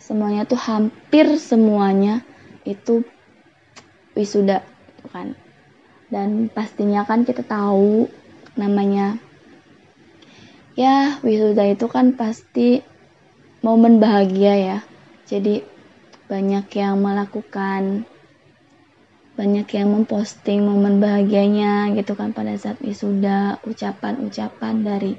semuanya 0.00 0.48
tuh 0.48 0.56
hampir 0.56 1.28
semuanya 1.36 2.24
itu 2.64 3.04
wisuda 4.16 4.64
gitu 4.64 5.06
kan. 5.12 5.36
Dan 6.08 6.48
pastinya 6.48 7.04
kan 7.04 7.28
kita 7.28 7.44
tahu 7.44 8.08
namanya 8.56 9.20
ya 10.78 11.20
wisuda 11.20 11.76
itu 11.76 11.86
kan 11.92 12.16
pasti 12.16 12.80
momen 13.60 14.00
bahagia 14.00 14.54
ya. 14.56 14.78
Jadi 15.28 15.60
banyak 16.26 16.66
yang 16.72 16.98
melakukan 17.04 18.08
banyak 19.36 19.68
yang 19.76 19.92
memposting 19.92 20.64
momen 20.64 20.96
bahagianya 20.96 21.92
gitu 21.92 22.16
kan 22.16 22.32
pada 22.32 22.56
saat 22.56 22.80
wisuda 22.80 23.60
ucapan-ucapan 23.68 24.80
dari 24.80 25.12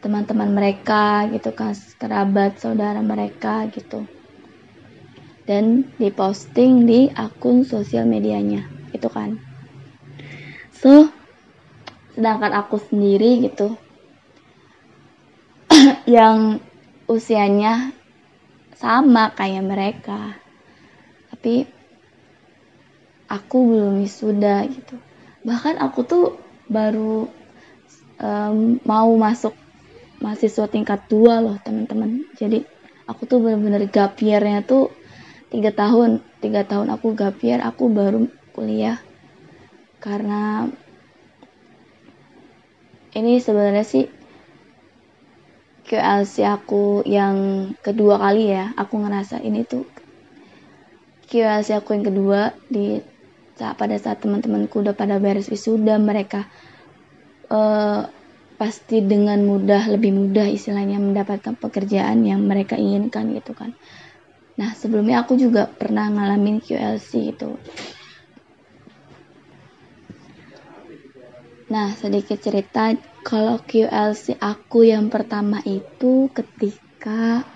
teman-teman 0.00 0.48
mereka 0.48 1.28
gitu 1.28 1.52
kan 1.52 1.76
kerabat 2.00 2.56
saudara 2.56 3.04
mereka 3.04 3.68
gitu. 3.68 4.08
Dan 5.44 5.92
diposting 6.00 6.88
di 6.88 7.12
akun 7.12 7.68
sosial 7.68 8.08
medianya 8.08 8.64
itu 8.96 9.08
kan. 9.12 9.36
So 10.72 11.12
sedangkan 12.16 12.56
aku 12.56 12.80
sendiri 12.80 13.44
gitu 13.44 13.76
yang 16.08 16.58
usianya 17.04 17.92
sama 18.80 19.36
kayak 19.36 19.64
mereka. 19.68 20.40
Tapi 21.28 21.68
aku 23.28 23.56
belum 23.68 24.00
wisuda 24.00 24.64
gitu. 24.66 24.96
Bahkan 25.44 25.76
aku 25.76 26.00
tuh 26.04 26.24
baru 26.66 27.28
um, 28.20 28.78
mau 28.84 29.10
masuk 29.16 29.52
mahasiswa 30.20 30.68
tingkat 30.68 31.08
dua 31.08 31.40
loh 31.40 31.56
teman-teman. 31.60 32.28
Jadi 32.36 32.62
aku 33.08 33.26
tuh 33.26 33.40
bener-bener 33.42 33.88
gap 33.88 34.20
year-nya 34.20 34.62
tuh 34.62 34.92
tiga 35.48 35.72
tahun. 35.74 36.22
Tiga 36.40 36.64
tahun 36.64 36.92
aku 36.94 37.16
gap 37.16 37.40
year 37.40 37.60
aku 37.60 37.88
baru 37.90 38.28
kuliah. 38.54 39.00
Karena 40.00 40.68
ini 43.16 43.42
sebenarnya 43.42 43.84
sih 43.84 44.06
QLC 45.90 46.46
aku 46.46 47.02
yang 47.02 47.70
kedua 47.82 48.22
kali 48.22 48.54
ya 48.54 48.70
aku 48.78 49.02
ngerasa 49.02 49.42
ini 49.42 49.66
tuh 49.66 49.82
QLC 51.26 51.74
aku 51.82 51.98
yang 51.98 52.06
kedua 52.06 52.54
di 52.70 53.02
saat 53.58 53.74
pada 53.74 53.98
saat 53.98 54.22
teman-temanku 54.22 54.86
udah 54.86 54.94
pada 54.94 55.18
beres 55.18 55.50
wisuda 55.50 55.98
mereka 55.98 56.46
uh, 57.50 58.06
pasti 58.60 59.00
dengan 59.00 59.40
mudah 59.40 59.88
lebih 59.88 60.12
mudah 60.12 60.44
istilahnya 60.44 61.00
mendapatkan 61.00 61.56
pekerjaan 61.56 62.20
yang 62.28 62.44
mereka 62.44 62.76
inginkan 62.76 63.32
gitu 63.32 63.56
kan 63.56 63.72
nah 64.60 64.76
sebelumnya 64.76 65.24
aku 65.24 65.40
juga 65.40 65.64
pernah 65.64 66.12
ngalamin 66.12 66.60
QLC 66.60 67.32
itu 67.32 67.56
Nah, 71.70 71.94
sedikit 71.94 72.34
cerita 72.42 72.90
kalau 73.22 73.62
QLC 73.62 74.34
aku 74.42 74.90
yang 74.90 75.06
pertama 75.06 75.62
itu 75.62 76.26
ketika 76.34 77.46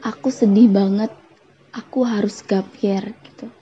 aku 0.00 0.32
sedih 0.32 0.72
banget, 0.72 1.12
aku 1.76 2.08
harus 2.08 2.40
gap 2.40 2.64
year 2.80 3.12
gitu. 3.20 3.52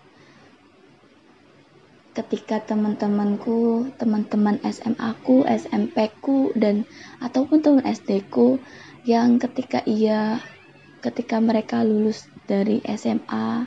Ketika 2.11 2.59
teman-temanku, 2.59 3.91
teman-teman 3.95 4.59
SMA 4.67 5.11
ku, 5.23 5.47
SMP 5.47 6.11
ku 6.19 6.51
dan 6.59 6.83
ataupun 7.23 7.63
teman 7.63 7.87
SD 7.87 8.27
ku 8.27 8.59
yang 9.07 9.39
ketika 9.39 9.81
ia 9.87 10.43
ketika 11.01 11.41
mereka 11.41 11.81
lulus 11.81 12.29
dari 12.45 12.83
SMA 12.85 13.65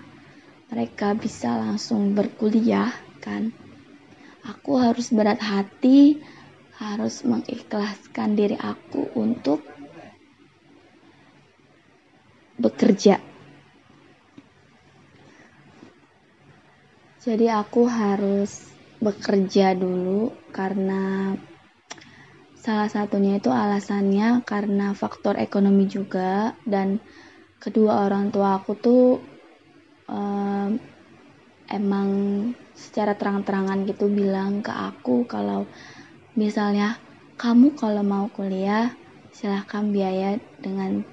mereka 0.69 1.17
bisa 1.17 1.57
langsung 1.57 2.13
berkuliah 2.13 2.93
kan 3.23 3.49
aku 4.43 4.75
harus 4.75 5.09
berat 5.15 5.39
hati, 5.39 6.19
harus 6.75 7.23
mengikhlaskan 7.23 8.35
diri 8.35 8.59
aku 8.59 9.07
untuk 9.15 9.63
bekerja. 12.59 13.32
Jadi 17.23 17.47
aku 17.47 17.87
harus 17.87 18.67
bekerja 18.99 19.71
dulu 19.79 20.35
karena 20.51 21.31
salah 22.59 22.91
satunya 22.91 23.39
itu 23.39 23.47
alasannya 23.47 24.43
karena 24.43 24.91
faktor 24.91 25.39
ekonomi 25.39 25.87
juga 25.87 26.51
dan 26.67 26.99
kedua 27.63 28.11
orang 28.11 28.27
tua 28.27 28.59
aku 28.59 28.75
tuh 28.75 29.23
um, 30.11 30.75
emang 31.71 32.09
secara 32.75 33.15
terang-terangan 33.15 33.87
gitu 33.87 34.11
bilang 34.11 34.59
ke 34.59 34.75
aku 34.75 35.23
kalau 35.23 35.63
misalnya 36.35 36.99
kamu 37.39 37.71
kalau 37.79 38.03
mau 38.03 38.27
kuliah 38.35 38.91
silahkan 39.31 39.87
biaya 39.95 40.43
dengan 40.59 41.07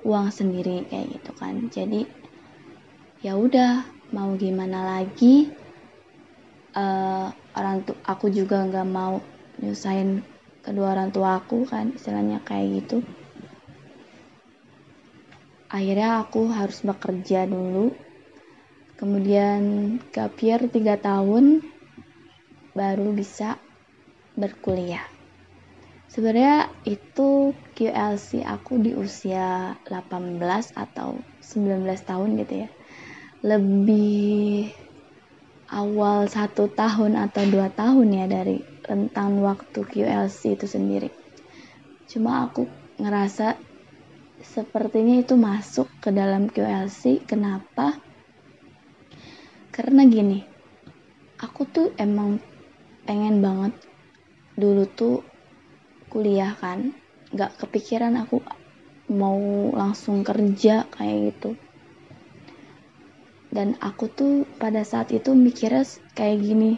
uang 0.00 0.32
sendiri 0.32 0.88
kayak 0.88 1.20
gitu 1.20 1.30
kan. 1.36 1.68
Jadi 1.68 2.08
ya 3.20 3.36
udah 3.36 3.95
mau 4.16 4.32
gimana 4.40 4.96
lagi 4.96 5.52
uh, 6.72 7.28
orang 7.52 7.84
tuh 7.84 8.00
aku 8.00 8.32
juga 8.32 8.64
nggak 8.64 8.88
mau 8.88 9.20
nyusahin 9.60 10.24
kedua 10.64 10.96
orang 10.96 11.12
tua 11.12 11.36
aku 11.36 11.68
kan 11.68 11.92
istilahnya 11.92 12.40
kayak 12.40 12.80
gitu. 12.80 13.04
Akhirnya 15.68 16.24
aku 16.24 16.48
harus 16.48 16.80
bekerja 16.80 17.44
dulu. 17.44 17.92
Kemudian 18.96 19.60
gapir 20.08 20.64
tiga 20.72 20.96
tahun 20.96 21.60
baru 22.72 23.12
bisa 23.12 23.60
berkuliah. 24.32 25.04
Sebenarnya 26.08 26.72
itu 26.88 27.52
QLC 27.76 28.48
aku 28.48 28.80
di 28.80 28.96
usia 28.96 29.76
18 29.84 30.40
atau 30.72 31.20
19 31.44 31.84
tahun 32.08 32.40
gitu 32.40 32.54
ya 32.64 32.68
lebih 33.46 34.74
awal 35.70 36.26
satu 36.26 36.66
tahun 36.66 37.14
atau 37.14 37.46
dua 37.46 37.70
tahun 37.70 38.10
ya 38.10 38.26
dari 38.26 38.58
rentang 38.82 39.38
waktu 39.38 39.86
QLC 39.86 40.58
itu 40.58 40.66
sendiri. 40.66 41.14
Cuma 42.10 42.50
aku 42.50 42.66
ngerasa 42.98 43.54
sepertinya 44.42 45.22
itu 45.22 45.38
masuk 45.38 45.86
ke 46.02 46.10
dalam 46.10 46.50
QLC 46.50 47.22
kenapa? 47.22 47.94
Karena 49.70 50.02
gini 50.10 50.42
aku 51.38 51.70
tuh 51.70 51.94
emang 52.02 52.42
pengen 53.06 53.38
banget 53.38 53.78
dulu 54.58 54.90
tuh 54.90 55.22
kuliah 56.10 56.50
kan. 56.58 56.90
Nggak 57.30 57.62
kepikiran 57.62 58.26
aku 58.26 58.42
mau 59.14 59.38
langsung 59.70 60.26
kerja 60.26 60.82
kayak 60.90 61.30
gitu 61.30 61.54
dan 63.54 63.78
aku 63.78 64.10
tuh 64.10 64.34
pada 64.58 64.82
saat 64.82 65.14
itu 65.14 65.32
mikirnya 65.32 65.86
kayak 66.18 66.42
gini 66.42 66.72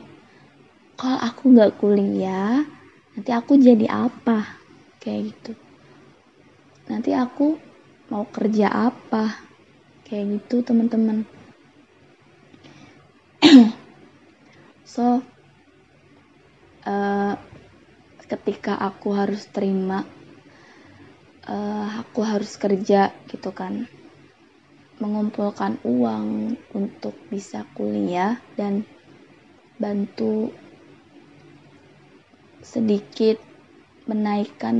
kalau 0.98 1.14
aku 1.22 1.54
nggak 1.54 1.78
kuliah? 1.78 2.66
Nanti 3.14 3.31
aku 3.31 3.54
jadi 3.54 3.87
apa? 3.87 4.59
Kayak 4.98 5.31
gitu. 5.31 5.52
Nanti 6.90 7.14
aku 7.14 7.54
mau 8.11 8.26
kerja 8.26 8.66
apa? 8.66 9.38
Kayak 10.02 10.42
gitu 10.42 10.66
teman-teman. 10.66 11.22
So 14.88 15.20
uh, 16.83 17.35
ketika 18.26 18.74
aku 18.81 19.14
harus 19.14 19.46
terima 19.52 20.02
uh, 21.46 21.88
aku 22.02 22.24
harus 22.24 22.57
kerja 22.57 23.12
gitu 23.28 23.52
kan 23.52 23.85
mengumpulkan 24.98 25.78
uang 25.87 26.58
untuk 26.74 27.14
bisa 27.30 27.66
kuliah 27.74 28.38
dan 28.58 28.82
bantu 29.78 30.50
sedikit 32.61 33.38
menaikkan 34.11 34.76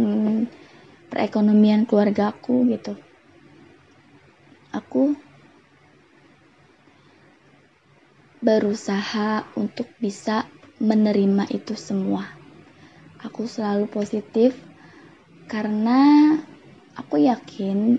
perekonomian 1.09 1.87
keluargaku 1.87 2.67
gitu 2.71 2.99
aku 4.75 5.15
berusaha 8.39 9.43
untuk 9.59 9.91
bisa 9.99 10.47
menerima 10.79 11.51
itu 11.51 11.75
semua. 11.75 12.23
Aku 13.19 13.51
selalu 13.51 13.91
positif 13.91 14.55
karena 15.51 16.33
aku 16.95 17.19
yakin 17.27 17.99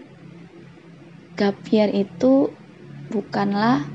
gap 1.39 1.55
year 1.71 1.87
itu 1.95 2.51
bukanlah 3.07 3.87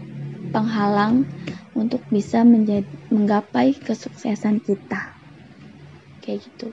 penghalang 0.48 1.28
untuk 1.76 2.00
bisa 2.08 2.40
menjadi 2.40 2.88
menggapai 3.12 3.76
kesuksesan 3.76 4.64
kita. 4.64 5.12
Kayak 6.24 6.48
gitu. 6.48 6.72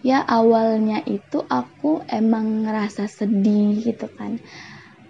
Ya 0.00 0.24
awalnya 0.24 1.04
itu 1.04 1.44
aku 1.44 2.00
emang 2.08 2.64
ngerasa 2.64 3.12
sedih 3.12 3.76
gitu 3.84 4.08
kan. 4.16 4.40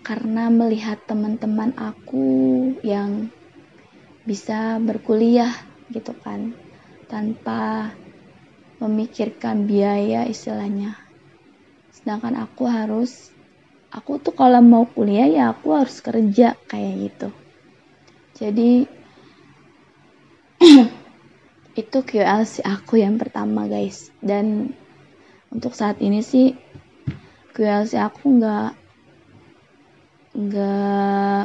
Karena 0.02 0.50
melihat 0.50 1.06
teman-teman 1.06 1.78
aku 1.78 2.26
yang 2.82 3.30
bisa 4.26 4.82
berkuliah 4.82 5.54
gitu 5.88 6.12
kan 6.18 6.52
tanpa 7.08 7.94
memikirkan 8.76 9.64
biaya 9.64 10.28
istilahnya 10.28 10.92
sedangkan 11.96 12.36
aku 12.36 12.68
harus 12.68 13.32
aku 13.88 14.20
tuh 14.20 14.36
kalau 14.36 14.60
mau 14.60 14.84
kuliah 14.84 15.28
ya 15.28 15.44
aku 15.52 15.72
harus 15.72 16.00
kerja 16.04 16.56
kayak 16.68 16.94
gitu. 17.08 17.28
Jadi 18.38 18.86
itu 21.82 21.98
QLC 22.02 22.62
aku 22.66 23.00
yang 23.00 23.16
pertama 23.16 23.64
guys. 23.66 24.12
Dan 24.20 24.74
untuk 25.48 25.72
saat 25.72 25.98
ini 26.04 26.20
sih 26.20 26.52
QLC 27.56 27.96
aku 27.98 28.38
nggak 28.38 28.70
nggak 30.38 31.44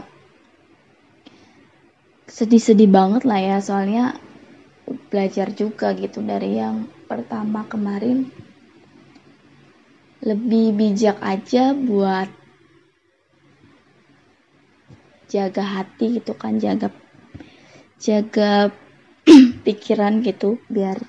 sedih-sedih 2.28 2.90
banget 2.92 3.24
lah 3.24 3.40
ya. 3.40 3.58
Soalnya 3.64 4.20
belajar 5.08 5.54
juga 5.56 5.96
gitu 5.96 6.20
dari 6.20 6.60
yang 6.60 6.90
pertama 7.08 7.64
kemarin 7.70 8.28
lebih 10.24 10.72
bijak 10.72 11.20
aja 11.20 11.76
buat 11.76 12.32
jaga 15.28 15.64
hati 15.68 16.24
gitu 16.24 16.32
kan 16.40 16.64
jaga 16.64 16.96
jaga 18.00 18.72
pikiran 19.68 20.24
gitu 20.24 20.64
biar 20.72 21.04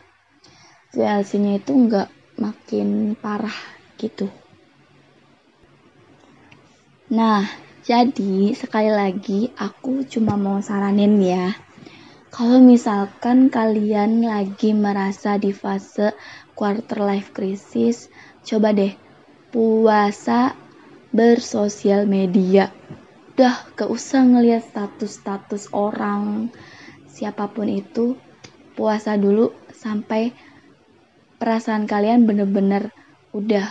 VLC-nya 0.95 1.59
itu 1.59 1.75
nggak 1.75 2.07
makin 2.39 3.19
parah 3.19 3.55
gitu. 3.99 4.31
Nah, 7.11 7.43
jadi 7.83 8.55
sekali 8.55 8.91
lagi 8.95 9.51
aku 9.59 10.07
cuma 10.07 10.39
mau 10.39 10.63
saranin 10.63 11.19
ya. 11.19 11.55
Kalau 12.31 12.63
misalkan 12.63 13.51
kalian 13.51 14.23
lagi 14.23 14.75
merasa 14.75 15.39
di 15.39 15.51
fase 15.51 16.15
quarter 16.55 16.99
life 17.03 17.31
crisis, 17.35 18.11
coba 18.47 18.71
deh 18.75 19.04
puasa 19.55 20.59
bersosial 21.15 22.11
media. 22.11 22.75
Udah 23.39 23.71
gak 23.79 23.87
usah 23.87 24.27
ngeliat 24.27 24.67
status-status 24.67 25.71
orang, 25.71 26.51
siapa 27.07 27.47
pun 27.47 27.71
itu, 27.71 28.19
puasa 28.75 29.15
dulu 29.15 29.55
sampai 29.71 30.35
perasaan 31.39 31.87
kalian 31.87 32.27
bener-bener 32.27 32.91
udah 33.31 33.71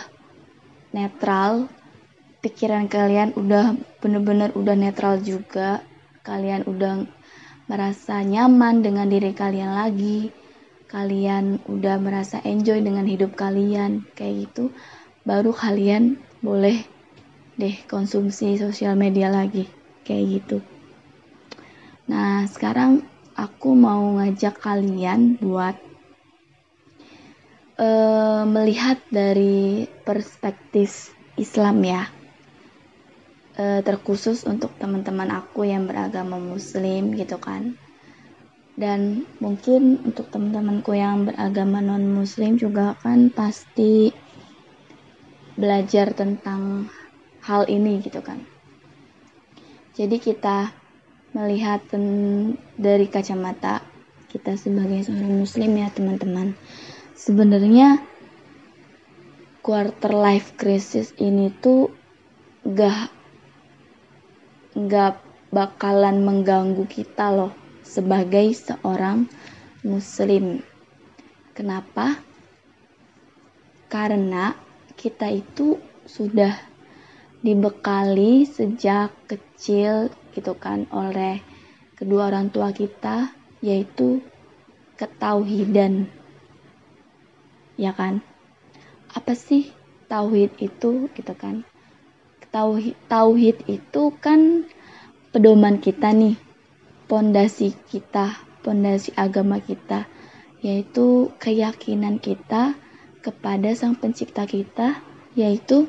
netral, 0.96 1.68
pikiran 2.40 2.88
kalian 2.88 3.36
udah 3.36 3.76
bener-bener 4.00 4.56
udah 4.56 4.76
netral 4.80 5.20
juga, 5.20 5.84
kalian 6.24 6.64
udah 6.64 7.04
merasa 7.68 8.24
nyaman 8.24 8.80
dengan 8.80 9.08
diri 9.12 9.36
kalian 9.36 9.76
lagi, 9.76 10.32
kalian 10.88 11.60
udah 11.68 12.00
merasa 12.00 12.40
enjoy 12.40 12.80
dengan 12.80 13.04
hidup 13.04 13.36
kalian, 13.36 14.08
kayak 14.16 14.48
gitu, 14.48 14.72
baru 15.24 15.56
kalian 15.56 16.20
boleh 16.44 16.84
deh 17.56 17.76
konsumsi 17.88 18.60
sosial 18.60 18.94
media 18.94 19.32
lagi, 19.32 19.64
kayak 20.04 20.24
gitu. 20.40 20.58
Nah, 22.04 22.44
sekarang 22.44 23.00
aku 23.32 23.72
mau 23.72 24.20
ngajak 24.20 24.60
kalian 24.60 25.40
buat 25.40 25.80
uh, 27.80 28.44
melihat 28.44 29.00
dari 29.08 29.88
perspektif 30.04 31.16
Islam 31.40 31.80
ya. 31.82 32.04
Uh, 33.54 33.78
terkhusus 33.86 34.42
untuk 34.50 34.74
teman-teman 34.82 35.30
aku 35.30 35.62
yang 35.62 35.86
beragama 35.86 36.36
muslim 36.42 37.14
gitu 37.14 37.38
kan. 37.38 37.78
Dan 38.74 39.22
mungkin 39.38 40.02
untuk 40.02 40.26
teman-temanku 40.34 40.98
yang 40.98 41.22
beragama 41.22 41.78
non 41.78 42.02
muslim 42.02 42.58
juga 42.58 42.98
kan 42.98 43.30
pasti 43.30 44.10
belajar 45.54 46.14
tentang 46.14 46.90
hal 47.42 47.66
ini 47.70 48.02
gitu 48.02 48.20
kan 48.20 48.42
jadi 49.94 50.16
kita 50.18 50.74
melihat 51.34 51.82
dari 52.78 53.06
kacamata 53.10 53.82
kita 54.30 54.58
sebagai 54.58 55.06
seorang 55.06 55.34
muslim 55.42 55.70
ya 55.78 55.88
teman-teman 55.94 56.58
sebenarnya 57.14 58.02
quarter 59.62 60.12
life 60.12 60.58
crisis 60.58 61.14
ini 61.16 61.48
tuh 61.48 61.94
gak 62.66 63.08
nggak 64.74 65.14
bakalan 65.54 66.26
mengganggu 66.26 66.82
kita 66.90 67.30
loh 67.30 67.54
sebagai 67.86 68.50
seorang 68.58 69.30
muslim. 69.86 70.64
Kenapa? 71.54 72.18
Karena 73.86 74.50
kita 74.94 75.30
itu 75.30 75.78
sudah 76.04 76.54
dibekali 77.44 78.48
sejak 78.48 79.12
kecil 79.28 80.08
gitu 80.32 80.56
kan 80.56 80.88
oleh 80.90 81.44
kedua 81.94 82.32
orang 82.32 82.48
tua 82.48 82.72
kita 82.72 83.30
yaitu 83.60 84.24
ketauhidan. 84.96 86.08
Ya 87.74 87.90
kan? 87.90 88.22
Apa 89.10 89.34
sih 89.34 89.70
tauhid 90.06 90.54
itu 90.62 91.10
gitu 91.12 91.34
kan? 91.34 91.66
tauhid, 92.54 92.94
tauhid 93.10 93.66
itu 93.66 94.14
kan 94.22 94.62
pedoman 95.34 95.82
kita 95.82 96.14
nih, 96.14 96.38
pondasi 97.10 97.74
kita, 97.90 98.38
pondasi 98.62 99.10
agama 99.18 99.58
kita, 99.58 100.06
yaitu 100.62 101.34
keyakinan 101.42 102.22
kita 102.22 102.78
kepada 103.24 103.72
Sang 103.72 103.96
Pencipta 103.96 104.44
kita, 104.44 105.00
yaitu 105.32 105.88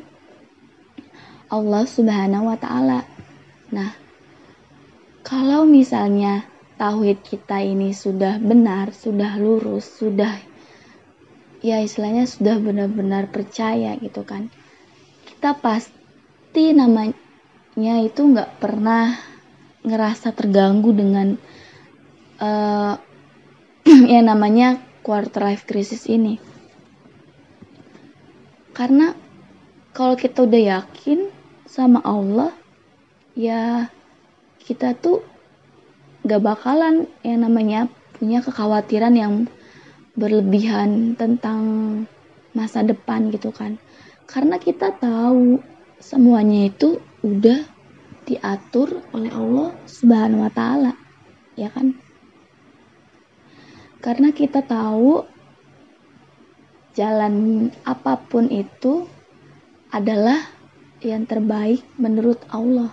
Allah 1.52 1.84
Subhanahu 1.84 2.48
wa 2.48 2.56
Ta'ala. 2.56 3.04
Nah, 3.76 3.92
kalau 5.28 5.68
misalnya 5.68 6.48
tauhid 6.80 7.20
kita 7.28 7.60
ini 7.60 7.92
sudah 7.92 8.40
benar, 8.40 8.96
sudah 8.96 9.36
lurus, 9.36 9.84
sudah 10.00 10.32
ya 11.60 11.84
istilahnya 11.84 12.24
sudah 12.24 12.56
benar-benar 12.62 13.28
percaya 13.28 14.00
gitu 14.00 14.24
kan, 14.24 14.48
kita 15.28 15.58
pasti 15.60 16.72
namanya 16.72 17.96
itu 18.00 18.22
nggak 18.22 18.64
pernah 18.64 19.18
ngerasa 19.86 20.34
terganggu 20.34 20.96
dengan 20.96 21.38
uh, 22.42 22.98
yang 24.14 24.26
namanya 24.26 24.82
quarter 25.06 25.46
life 25.46 25.70
crisis 25.70 26.10
ini. 26.10 26.55
Karena 28.76 29.16
kalau 29.96 30.20
kita 30.20 30.44
udah 30.44 30.84
yakin 30.84 31.32
sama 31.64 32.04
Allah, 32.04 32.52
ya 33.32 33.88
kita 34.60 34.92
tuh 35.00 35.24
gak 36.28 36.44
bakalan 36.44 37.08
yang 37.24 37.48
namanya 37.48 37.88
punya 38.20 38.44
kekhawatiran 38.44 39.16
yang 39.16 39.34
berlebihan 40.20 41.16
tentang 41.16 41.64
masa 42.52 42.84
depan 42.84 43.32
gitu 43.32 43.56
kan. 43.56 43.80
Karena 44.28 44.60
kita 44.60 44.92
tahu 45.00 45.64
semuanya 46.04 46.68
itu 46.68 47.00
udah 47.24 47.64
diatur 48.28 49.00
oleh 49.16 49.32
Allah 49.32 49.72
Subhanahu 49.88 50.44
wa 50.44 50.52
taala. 50.52 50.92
Ya 51.56 51.72
kan? 51.72 51.96
Karena 54.04 54.36
kita 54.36 54.60
tahu 54.66 55.24
jalan 56.96 57.68
apa 57.84 58.18
pun 58.18 58.48
itu 58.48 59.06
adalah 59.92 60.40
yang 61.04 61.28
terbaik 61.28 61.84
menurut 62.00 62.42
Allah. 62.50 62.90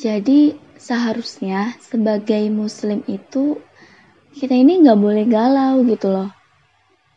Jadi 0.00 0.56
seharusnya 0.80 1.76
sebagai 1.76 2.48
muslim 2.48 3.04
itu 3.04 3.60
kita 4.32 4.56
ini 4.56 4.80
nggak 4.80 4.96
boleh 4.96 5.24
galau 5.28 5.84
gitu 5.84 6.08
loh. 6.08 6.32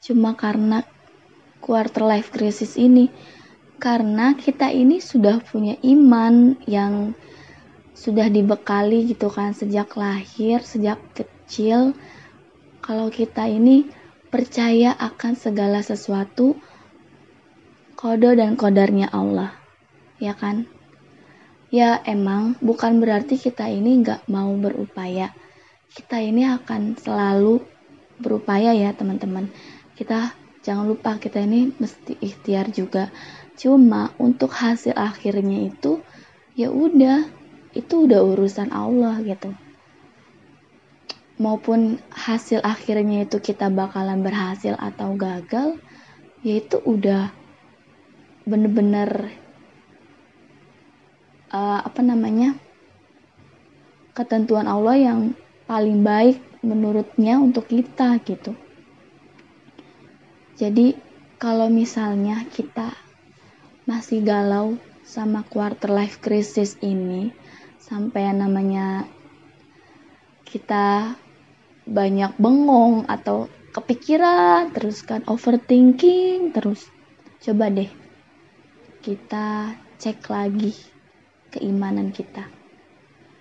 Cuma 0.03 0.36
karena 0.36 0.83
quarter 1.63 2.03
life 2.03 2.27
crisis 2.27 2.75
ini 2.75 3.07
karena 3.79 4.36
kita 4.36 4.67
ini 4.67 4.99
sudah 4.99 5.39
punya 5.39 5.79
iman 5.79 6.59
yang 6.67 7.15
sudah 7.95 8.27
dibekali 8.27 9.15
gitu 9.15 9.31
kan 9.31 9.55
sejak 9.55 9.95
lahir, 9.95 10.59
sejak 10.59 10.99
kecil. 11.15 11.95
Kalau 12.83 13.07
kita 13.07 13.47
ini 13.47 13.87
percaya 14.27 14.91
akan 14.91 15.39
segala 15.39 15.79
sesuatu 15.79 16.59
kode 17.95 18.35
dan 18.35 18.59
kodarnya 18.59 19.07
Allah, 19.07 19.55
ya 20.19 20.35
kan? 20.35 20.67
Ya 21.71 22.03
emang 22.03 22.59
bukan 22.59 22.99
berarti 22.99 23.39
kita 23.39 23.71
ini 23.71 24.03
nggak 24.03 24.27
mau 24.27 24.51
berupaya. 24.59 25.31
Kita 25.95 26.19
ini 26.19 26.43
akan 26.43 26.99
selalu 26.99 27.63
berupaya 28.19 28.75
ya 28.75 28.91
teman-teman. 28.91 29.47
Kita 29.95 30.35
jangan 30.59 30.83
lupa 30.83 31.15
kita 31.23 31.39
ini 31.39 31.71
mesti 31.79 32.19
ikhtiar 32.19 32.67
juga 32.75 33.15
cuma 33.55 34.11
untuk 34.19 34.51
hasil 34.51 34.91
akhirnya 34.91 35.71
itu 35.71 36.03
ya 36.59 36.67
udah 36.67 37.31
itu 37.71 38.11
udah 38.11 38.21
urusan 38.27 38.75
Allah 38.75 39.23
gitu 39.23 39.55
maupun 41.41 41.97
hasil 42.13 42.61
akhirnya 42.61 43.25
itu 43.25 43.41
kita 43.41 43.73
bakalan 43.73 44.21
berhasil 44.21 44.77
atau 44.77 45.17
gagal 45.17 45.81
ya 46.45 46.61
itu 46.61 46.77
udah 46.83 47.33
bener-bener 48.43 49.33
uh, 51.49 51.79
apa 51.81 52.01
namanya 52.03 52.53
ketentuan 54.13 54.69
Allah 54.69 54.99
yang 54.99 55.19
paling 55.65 56.05
baik 56.05 56.37
menurutnya 56.61 57.41
untuk 57.41 57.65
kita 57.71 58.19
gitu. 58.21 58.53
Jadi 60.53 60.93
kalau 61.41 61.71
misalnya 61.71 62.45
kita 62.53 62.93
masih 63.89 64.21
galau 64.21 64.77
sama 65.03 65.43
quarter 65.43 65.91
life 65.91 66.21
crisis 66.23 66.77
ini 66.79 67.33
sampai 67.81 68.31
namanya 68.31 69.03
kita 70.47 71.17
banyak 71.83 72.35
bengong 72.39 73.07
atau 73.07 73.51
kepikiran 73.73 74.71
terus 74.71 75.01
kan 75.03 75.25
overthinking 75.27 76.53
terus 76.53 76.87
coba 77.43 77.67
deh 77.73 77.89
kita 79.03 79.75
cek 79.99 80.29
lagi 80.31 80.71
keimanan 81.51 82.13
kita 82.13 82.47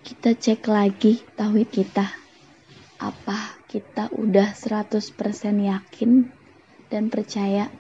kita 0.03 0.35
cek 0.35 0.67
lagi 0.67 1.23
tauhid 1.39 1.71
kita. 1.71 2.11
Apa 2.99 3.63
kita 3.71 4.11
udah 4.11 4.51
100% 4.51 4.99
yakin 5.63 6.27
dan 6.91 7.07
percaya 7.07 7.71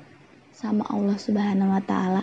sama 0.55 0.87
Allah 0.87 1.19
Subhanahu 1.19 1.75
wa 1.75 1.83
taala? 1.83 2.23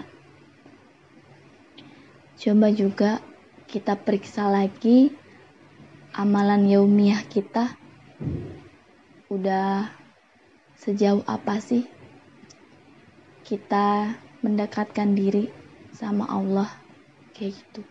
Coba 2.39 2.71
juga 2.71 3.19
kita 3.67 3.99
periksa 3.99 4.47
lagi 4.47 5.12
amalan 6.15 6.63
yaumiyah 6.71 7.28
kita 7.28 7.75
udah 9.30 9.92
sejauh 10.80 11.24
apa 11.28 11.60
sih 11.60 11.84
kita 13.44 14.16
mendekatkan 14.40 15.16
diri 15.16 15.52
sama 15.92 16.30
Allah 16.30 16.70
kayak 17.36 17.56
gitu? 17.60 17.82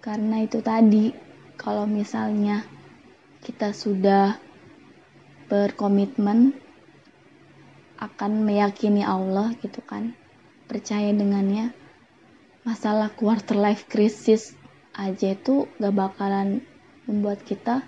Karena 0.00 0.46
itu 0.46 0.62
tadi 0.64 1.12
kalau 1.60 1.84
misalnya 1.84 2.64
kita 3.44 3.76
sudah 3.76 4.40
berkomitmen 5.50 6.54
akan 8.00 8.32
meyakini 8.48 9.04
Allah 9.04 9.52
gitu 9.60 9.84
kan 9.84 10.16
percaya 10.64 11.12
dengannya 11.12 11.74
masalah 12.64 13.12
quarter 13.12 13.58
life 13.58 13.90
crisis 13.90 14.56
aja 14.96 15.36
itu 15.36 15.68
gak 15.82 15.92
bakalan 15.92 16.64
membuat 17.04 17.42
kita 17.42 17.84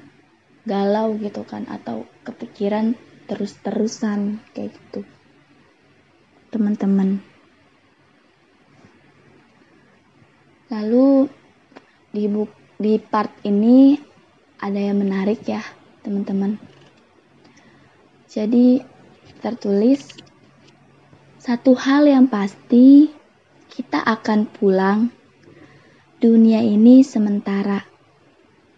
galau 0.62 1.18
gitu 1.18 1.42
kan 1.42 1.66
atau 1.66 2.06
kepikiran 2.22 2.94
terus-terusan 3.26 4.42
kayak 4.54 4.74
gitu. 4.74 5.02
Teman-teman. 6.54 7.22
Lalu 10.72 11.28
di 12.12 12.24
di 12.80 12.94
part 12.98 13.32
ini 13.44 13.96
ada 14.62 14.78
yang 14.78 15.02
menarik 15.02 15.44
ya 15.44 15.60
teman-teman. 16.06 16.56
Jadi 18.30 18.80
tertulis 19.44 20.08
satu 21.42 21.74
hal 21.74 22.06
yang 22.06 22.30
pasti 22.30 23.10
kita 23.68 23.98
akan 23.98 24.46
pulang 24.46 25.10
dunia 26.22 26.62
ini 26.62 27.02
sementara 27.02 27.91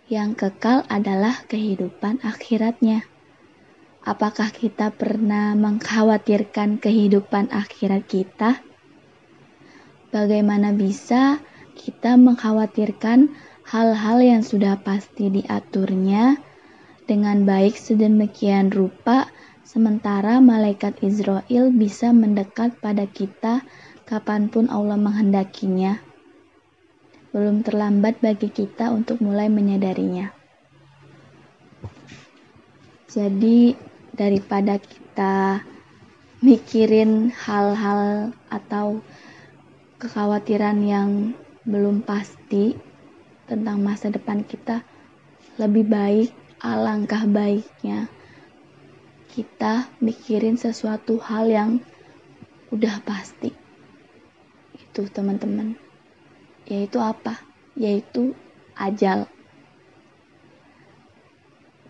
yang 0.05 0.37
kekal 0.37 0.85
adalah 0.93 1.49
kehidupan 1.49 2.21
akhiratnya. 2.21 3.09
Apakah 4.05 4.53
kita 4.53 4.93
pernah 4.93 5.57
mengkhawatirkan 5.57 6.77
kehidupan 6.77 7.49
akhirat 7.49 8.05
kita? 8.05 8.61
Bagaimana 10.13 10.77
bisa 10.77 11.41
kita 11.73 12.21
mengkhawatirkan 12.21 13.33
hal-hal 13.65 14.19
yang 14.21 14.43
sudah 14.45 14.77
pasti 14.85 15.33
diaturnya 15.33 16.37
dengan 17.09 17.49
baik 17.49 17.73
sedemikian 17.73 18.69
rupa, 18.69 19.33
sementara 19.65 20.37
malaikat 20.45 21.01
Israel 21.01 21.73
bisa 21.73 22.13
mendekat 22.13 22.77
pada 22.85 23.09
kita 23.09 23.65
kapan 24.05 24.53
pun 24.53 24.69
Allah 24.69 25.01
menghendakinya? 25.01 26.14
Belum 27.35 27.67
terlambat 27.67 28.23
bagi 28.23 28.47
kita 28.47 28.95
untuk 28.95 29.19
mulai 29.19 29.51
menyadarinya. 29.51 30.31
Jadi, 33.11 33.75
daripada 34.15 34.79
kita 34.79 35.59
mikirin 36.39 37.35
hal-hal 37.35 38.31
atau 38.47 39.03
kekhawatiran 39.99 40.79
yang 40.87 41.35
belum 41.67 42.07
pasti 42.07 42.79
tentang 43.51 43.83
masa 43.83 44.15
depan 44.15 44.47
kita, 44.47 44.87
lebih 45.59 45.91
baik 45.91 46.31
alangkah 46.63 47.27
baiknya 47.27 48.07
kita 49.35 49.91
mikirin 49.99 50.55
sesuatu 50.55 51.19
hal 51.19 51.51
yang 51.51 51.71
udah 52.71 53.03
pasti. 53.03 53.51
Itu 54.79 55.11
teman-teman 55.11 55.84
yaitu 56.65 56.99
apa? 57.01 57.41
Yaitu 57.77 58.33
ajal. 58.75 59.29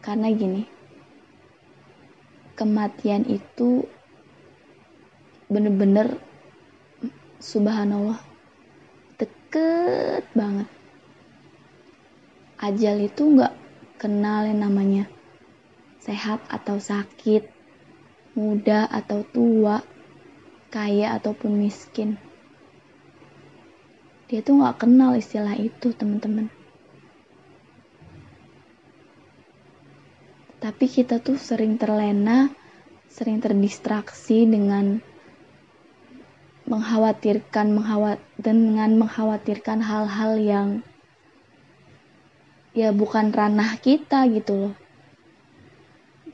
Karena 0.04 0.28
gini, 0.34 0.68
kematian 2.58 3.24
itu 3.24 3.88
bener-bener 5.48 6.20
subhanallah 7.40 8.20
deket 9.16 10.26
banget. 10.36 10.68
Ajal 12.60 12.96
itu 13.04 13.22
nggak 13.36 13.54
kenal 14.00 14.48
yang 14.48 14.64
namanya 14.64 15.04
sehat 16.04 16.44
atau 16.52 16.76
sakit, 16.76 17.48
muda 18.36 18.84
atau 18.92 19.24
tua, 19.24 19.80
kaya 20.68 21.16
ataupun 21.16 21.64
miskin 21.64 22.20
dia 24.34 24.42
tuh 24.42 24.58
nggak 24.58 24.82
kenal 24.82 25.14
istilah 25.14 25.54
itu 25.54 25.94
teman-teman. 25.94 26.50
Tapi 30.58 30.90
kita 30.90 31.22
tuh 31.22 31.38
sering 31.38 31.78
terlena 31.78 32.50
sering 33.06 33.38
terdistraksi 33.38 34.42
dengan 34.42 34.98
mengkhawatirkan 36.66 37.78
menghawat 37.78 38.18
dengan 38.34 38.98
mengkhawatirkan 38.98 39.78
hal-hal 39.78 40.32
yang 40.42 40.68
ya 42.74 42.90
bukan 42.90 43.30
ranah 43.30 43.78
kita 43.78 44.26
gitu 44.34 44.66
loh. 44.66 44.74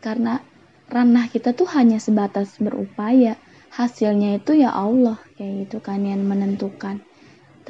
Karena 0.01 0.41
ranah 0.89 1.29
kita 1.29 1.53
tuh 1.53 1.69
hanya 1.77 2.01
sebatas 2.01 2.57
berupaya 2.57 3.37
hasilnya 3.77 4.41
itu 4.41 4.57
ya 4.57 4.73
Allah 4.73 5.21
kayak 5.37 5.69
gitu 5.69 5.85
kan 5.85 6.01
yang 6.01 6.25
menentukan 6.25 7.05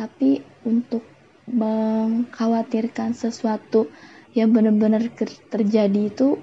tapi 0.01 0.41
untuk 0.65 1.05
mengkhawatirkan 1.45 3.13
sesuatu 3.13 3.93
yang 4.33 4.49
benar-benar 4.49 5.13
terjadi 5.53 6.09
itu 6.09 6.41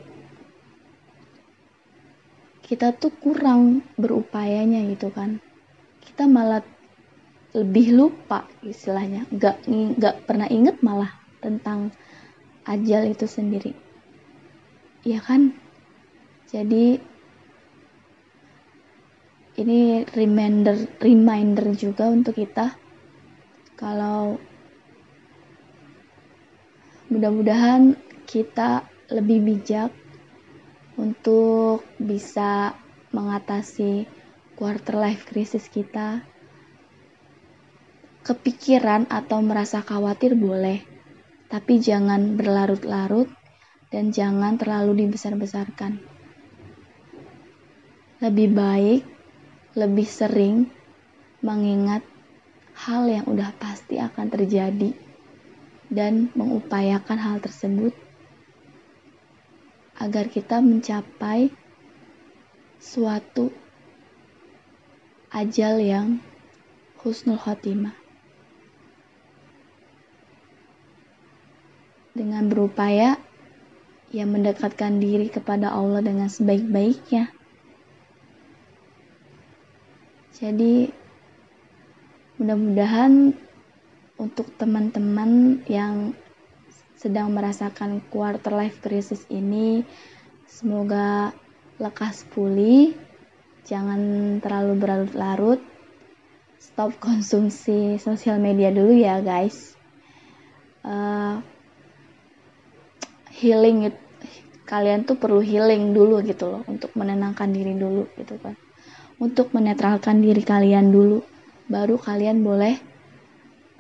kita 2.62 2.94
tuh 2.94 3.10
kurang 3.18 3.82
berupayanya 3.98 4.86
gitu 4.94 5.10
kan. 5.10 5.42
Kita 6.06 6.30
malah 6.30 6.62
lebih 7.58 7.98
lupa 7.98 8.46
istilahnya. 8.62 9.26
Nggak 9.34 9.66
nggak 9.98 10.16
pernah 10.30 10.46
inget 10.54 10.78
malah 10.86 11.10
tentang 11.42 11.90
ajal 12.70 13.10
itu 13.10 13.26
sendiri. 13.26 13.74
Ya 15.02 15.18
kan? 15.18 15.58
Jadi 16.52 17.02
ini 19.58 20.06
reminder 20.14 20.78
reminder 21.02 21.74
juga 21.74 22.12
untuk 22.14 22.38
kita 22.38 22.78
kalau 23.78 24.42
mudah-mudahan 27.14 27.94
kita 28.26 28.84
lebih 29.14 29.40
bijak 29.46 29.94
untuk 30.98 31.86
bisa 32.02 32.74
mengatasi 33.14 34.10
quarter 34.58 34.98
life 34.98 35.30
crisis 35.30 35.70
kita. 35.70 36.26
Kepikiran 38.26 39.08
atau 39.08 39.40
merasa 39.40 39.80
khawatir 39.80 40.36
boleh, 40.36 40.84
tapi 41.48 41.80
jangan 41.80 42.36
berlarut-larut 42.36 43.32
dan 43.88 44.12
jangan 44.12 44.60
terlalu 44.60 45.08
dibesar-besarkan. 45.08 46.02
Lebih 48.20 48.50
baik, 48.52 49.02
lebih 49.80 50.08
sering 50.10 50.68
mengingat 51.40 52.04
hal 52.78 53.10
yang 53.10 53.26
udah 53.26 53.50
pasti 53.58 53.98
akan 53.98 54.30
terjadi 54.30 54.94
dan 55.90 56.30
mengupayakan 56.38 57.18
hal 57.18 57.38
tersebut 57.42 57.96
agar 59.98 60.30
kita 60.30 60.62
mencapai 60.62 61.50
suatu 62.78 63.50
ajal 65.34 65.82
yang 65.82 66.22
husnul 67.02 67.42
khotimah. 67.42 67.98
Dengan 72.14 72.50
berupaya 72.50 73.18
yang 74.10 74.34
mendekatkan 74.34 74.98
diri 75.02 75.30
kepada 75.30 75.74
Allah 75.74 76.02
dengan 76.02 76.30
sebaik-baiknya. 76.30 77.30
Jadi 80.38 81.07
Mudah-mudahan 82.38 83.34
untuk 84.22 84.54
teman-teman 84.62 85.58
yang 85.66 86.14
sedang 86.94 87.34
merasakan 87.34 87.98
quarter 88.14 88.54
life 88.54 88.78
crisis 88.78 89.26
ini 89.34 89.82
semoga 90.46 91.34
lekas 91.82 92.30
pulih, 92.30 92.94
jangan 93.66 94.38
terlalu 94.38 94.78
berlarut-larut, 94.78 95.58
stop 96.62 96.94
konsumsi 97.02 97.98
sosial 97.98 98.38
media 98.38 98.70
dulu 98.70 98.94
ya 98.94 99.18
guys. 99.18 99.74
uh, 100.86 101.42
healing 103.34 103.90
kalian 104.70 105.10
tuh 105.10 105.18
perlu 105.18 105.42
healing 105.42 105.90
dulu 105.90 106.22
gitu 106.22 106.54
loh 106.54 106.62
untuk 106.70 106.94
menenangkan 106.94 107.50
diri 107.50 107.74
dulu 107.74 108.06
gitu 108.14 108.38
kan. 108.38 108.54
Untuk 109.18 109.58
menetralkan 109.58 110.22
diri 110.22 110.46
kalian 110.46 110.94
dulu 110.94 111.37
baru 111.68 112.00
kalian 112.00 112.44
boleh 112.44 112.76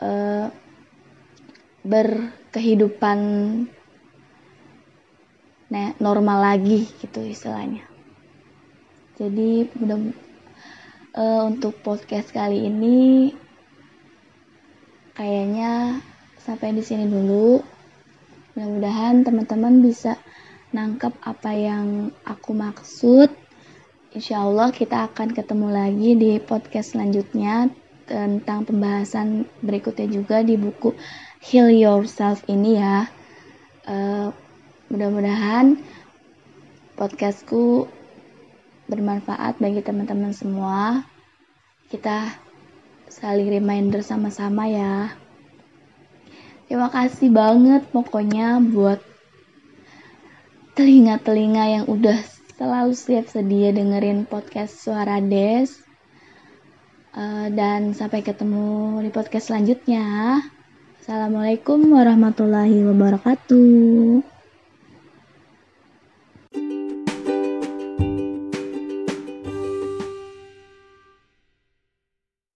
uh, 0.04 0.48
berkehidupan 1.88 3.20
normal 6.00 6.40
lagi 6.44 6.88
gitu 7.00 7.24
istilahnya 7.24 7.84
jadi 9.20 9.68
mudah 9.76 10.00
uh, 11.16 11.42
untuk 11.50 11.80
podcast 11.84 12.32
kali 12.32 12.68
ini 12.68 13.32
kayaknya 15.18 16.00
sampai 16.38 16.72
di 16.78 16.84
sini 16.86 17.10
dulu 17.10 17.60
mudah-mudahan 18.56 19.26
teman-teman 19.26 19.82
bisa 19.84 20.16
nangkep 20.72 21.14
apa 21.24 21.52
yang 21.56 22.12
aku 22.28 22.52
maksud. 22.52 23.30
Insya 24.16 24.40
Allah 24.40 24.72
kita 24.72 25.12
akan 25.12 25.36
ketemu 25.36 25.68
lagi 25.68 26.16
di 26.16 26.32
podcast 26.40 26.96
selanjutnya 26.96 27.68
tentang 28.08 28.64
pembahasan 28.64 29.44
berikutnya 29.60 30.08
juga 30.08 30.40
di 30.48 30.56
buku 30.56 30.96
Heal 31.44 31.76
Yourself 31.76 32.40
ini 32.48 32.80
ya. 32.80 33.12
Uh, 33.84 34.32
mudah-mudahan 34.88 35.84
podcastku 36.96 37.92
bermanfaat 38.88 39.60
bagi 39.60 39.84
teman-teman 39.84 40.32
semua. 40.32 41.04
Kita 41.92 42.32
saling 43.12 43.52
reminder 43.52 44.00
sama-sama 44.00 44.72
ya. 44.72 45.12
Terima 46.72 46.88
kasih 46.88 47.28
banget 47.28 47.84
pokoknya 47.92 48.64
buat 48.72 49.04
telinga-telinga 50.80 51.64
yang 51.76 51.86
udah 51.92 52.37
selalu 52.58 52.98
siap 52.98 53.30
sedia 53.30 53.70
dengerin 53.70 54.26
podcast 54.26 54.82
Suara 54.82 55.22
Des. 55.22 55.70
Uh, 57.14 57.54
dan 57.54 57.94
sampai 57.94 58.26
ketemu 58.26 58.98
di 59.06 59.14
podcast 59.14 59.54
selanjutnya. 59.54 60.42
Assalamualaikum 61.02 61.86
warahmatullahi 61.94 62.82
wabarakatuh. 62.82 64.37